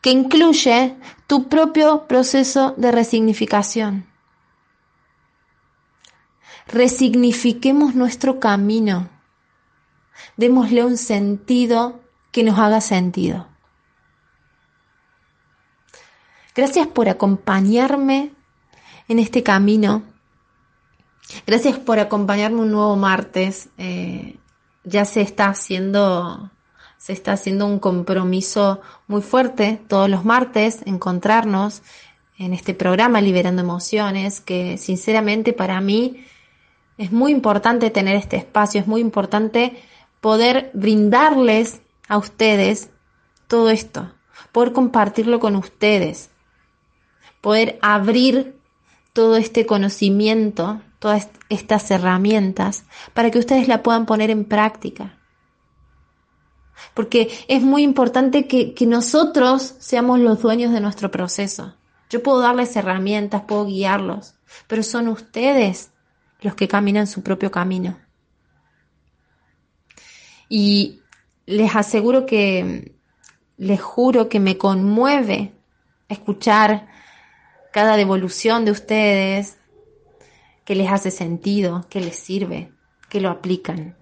que 0.00 0.10
incluye 0.10 0.96
tu 1.26 1.48
propio 1.48 2.06
proceso 2.06 2.74
de 2.76 2.92
resignificación. 2.92 4.06
Resignifiquemos 6.66 7.94
nuestro 7.94 8.40
camino. 8.40 9.08
Démosle 10.36 10.84
un 10.84 10.96
sentido 10.96 12.00
que 12.30 12.44
nos 12.44 12.58
haga 12.58 12.80
sentido. 12.80 13.48
Gracias 16.54 16.86
por 16.88 17.08
acompañarme 17.08 18.32
en 19.08 19.18
este 19.18 19.42
camino. 19.42 20.02
Gracias 21.46 21.78
por 21.78 21.98
acompañarme 21.98 22.60
un 22.60 22.72
nuevo 22.72 22.96
martes. 22.96 23.68
Eh, 23.78 24.38
ya 24.84 25.04
se 25.04 25.20
está 25.20 25.48
haciendo 25.48 26.50
se 26.98 27.12
está 27.12 27.32
haciendo 27.32 27.64
un 27.66 27.78
compromiso 27.78 28.80
muy 29.06 29.22
fuerte 29.22 29.80
todos 29.88 30.10
los 30.10 30.24
martes, 30.24 30.82
encontrarnos 30.84 31.82
en 32.38 32.52
este 32.52 32.74
programa 32.74 33.20
Liberando 33.20 33.62
Emociones, 33.62 34.40
que 34.40 34.76
sinceramente 34.78 35.52
para 35.52 35.80
mí 35.80 36.24
es 36.98 37.12
muy 37.12 37.32
importante 37.32 37.90
tener 37.90 38.16
este 38.16 38.36
espacio, 38.36 38.80
es 38.80 38.86
muy 38.86 39.00
importante 39.00 39.80
poder 40.20 40.70
brindarles 40.74 41.80
a 42.08 42.18
ustedes 42.18 42.90
todo 43.46 43.70
esto, 43.70 44.12
poder 44.50 44.72
compartirlo 44.72 45.38
con 45.38 45.54
ustedes, 45.54 46.30
poder 47.40 47.78
abrir 47.80 48.56
todo 49.12 49.36
este 49.36 49.66
conocimiento, 49.66 50.80
todas 50.98 51.28
estas 51.48 51.90
herramientas, 51.92 52.84
para 53.14 53.30
que 53.30 53.38
ustedes 53.38 53.68
la 53.68 53.82
puedan 53.82 54.04
poner 54.04 54.30
en 54.30 54.44
práctica 54.44 55.17
porque 56.94 57.30
es 57.48 57.62
muy 57.62 57.82
importante 57.82 58.46
que, 58.46 58.74
nosotros 58.86 59.74
seamos 59.78 60.20
los 60.20 60.40
dueños 60.40 60.72
de 60.72 60.80
nuestro 60.80 61.10
proceso. 61.10 61.74
Yo 62.10 62.22
puedo 62.22 62.40
darles 62.40 62.74
herramientas, 62.76 63.42
puedo 63.42 63.66
guiarlos, 63.66 64.34
pero 64.66 64.82
son 64.82 65.08
ustedes 65.08 65.90
los 66.40 66.54
que 66.54 66.68
caminan 66.68 67.06
su 67.06 67.22
propio 67.22 67.50
camino. 67.50 67.98
Y 70.48 71.02
les 71.46 71.76
aseguro 71.76 72.24
que, 72.24 72.94
les 73.58 73.80
juro 73.80 74.28
que 74.28 74.40
me 74.40 74.56
conmueve 74.56 75.52
escuchar 76.08 76.88
cada 77.72 77.96
devolución 77.96 78.64
de 78.64 78.70
ustedes, 78.70 79.58
que 80.64 80.74
les 80.74 80.90
hace 80.90 81.10
sentido, 81.10 81.86
que 81.90 82.00
les 82.00 82.16
sirve, 82.16 82.72
que 83.08 83.20
lo 83.20 83.30
aplican. 83.30 83.97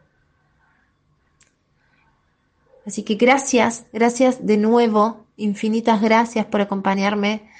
Así 2.87 3.03
que 3.03 3.16
gracias, 3.16 3.84
gracias 3.93 4.47
de 4.47 4.57
nuevo, 4.57 5.26
infinitas 5.37 6.01
gracias 6.01 6.47
por 6.47 6.61
acompañarme 6.61 7.51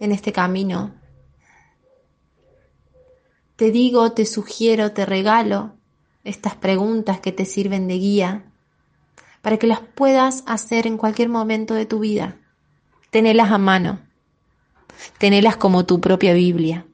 en 0.00 0.10
este 0.10 0.32
camino. 0.32 0.92
Te 3.54 3.70
digo, 3.70 4.12
te 4.12 4.26
sugiero, 4.26 4.92
te 4.92 5.06
regalo 5.06 5.76
estas 6.24 6.56
preguntas 6.56 7.20
que 7.20 7.30
te 7.30 7.44
sirven 7.44 7.86
de 7.86 7.94
guía 7.94 8.44
para 9.42 9.58
que 9.58 9.68
las 9.68 9.80
puedas 9.80 10.42
hacer 10.46 10.88
en 10.88 10.98
cualquier 10.98 11.28
momento 11.28 11.74
de 11.74 11.86
tu 11.86 12.00
vida. 12.00 12.36
Tenelas 13.10 13.52
a 13.52 13.58
mano, 13.58 14.00
tenelas 15.18 15.56
como 15.56 15.86
tu 15.86 16.00
propia 16.00 16.34
Biblia. 16.34 16.84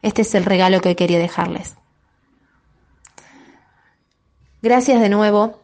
Este 0.00 0.22
es 0.22 0.32
el 0.36 0.44
regalo 0.44 0.80
que 0.80 0.94
quería 0.94 1.18
dejarles. 1.18 1.76
Gracias 4.66 5.00
de 5.00 5.08
nuevo. 5.08 5.62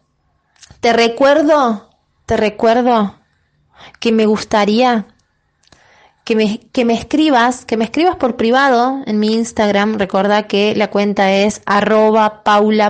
Te 0.79 0.93
recuerdo, 0.93 1.91
te 2.25 2.37
recuerdo 2.37 3.17
que 3.99 4.13
me 4.13 4.27
gustaría 4.27 5.09
que 6.23 6.37
me, 6.37 6.61
que 6.71 6.85
me 6.85 6.95
escribas, 6.95 7.65
que 7.65 7.77
me 7.77 7.83
escribas 7.83 8.15
por 8.15 8.37
privado 8.37 9.03
en 9.07 9.19
mi 9.19 9.35
Instagram. 9.35 9.99
Recuerda 9.99 10.45
que 10.45 10.77
la 10.77 10.89
cuenta 10.89 11.33
es 11.33 11.63
arroba 11.67 12.45
paula.fesia 12.45 12.85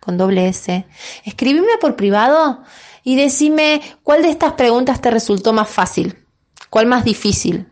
con 0.00 0.18
doble 0.18 0.48
S. 0.48 0.84
Escríbeme 1.24 1.78
por 1.80 1.94
privado 1.94 2.64
y 3.04 3.14
decime 3.14 3.80
cuál 4.02 4.22
de 4.22 4.30
estas 4.30 4.54
preguntas 4.54 5.00
te 5.00 5.12
resultó 5.12 5.52
más 5.52 5.68
fácil, 5.70 6.26
cuál 6.70 6.86
más 6.86 7.04
difícil 7.04 7.68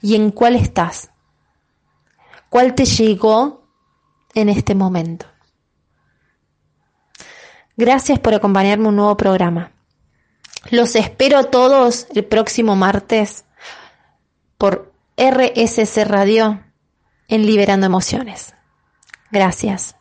y 0.00 0.16
en 0.16 0.32
cuál 0.32 0.56
estás. 0.56 1.12
¿Cuál 2.48 2.74
te 2.74 2.84
llegó 2.84 3.62
en 4.34 4.48
este 4.48 4.74
momento? 4.74 5.31
Gracias 7.76 8.18
por 8.18 8.34
acompañarme 8.34 8.88
un 8.88 8.96
nuevo 8.96 9.16
programa. 9.16 9.72
Los 10.70 10.94
espero 10.94 11.44
todos 11.44 12.06
el 12.14 12.24
próximo 12.24 12.76
martes 12.76 13.44
por 14.58 14.92
RSC 15.16 16.04
Radio 16.04 16.62
en 17.28 17.46
Liberando 17.46 17.86
Emociones. 17.86 18.54
Gracias. 19.30 19.96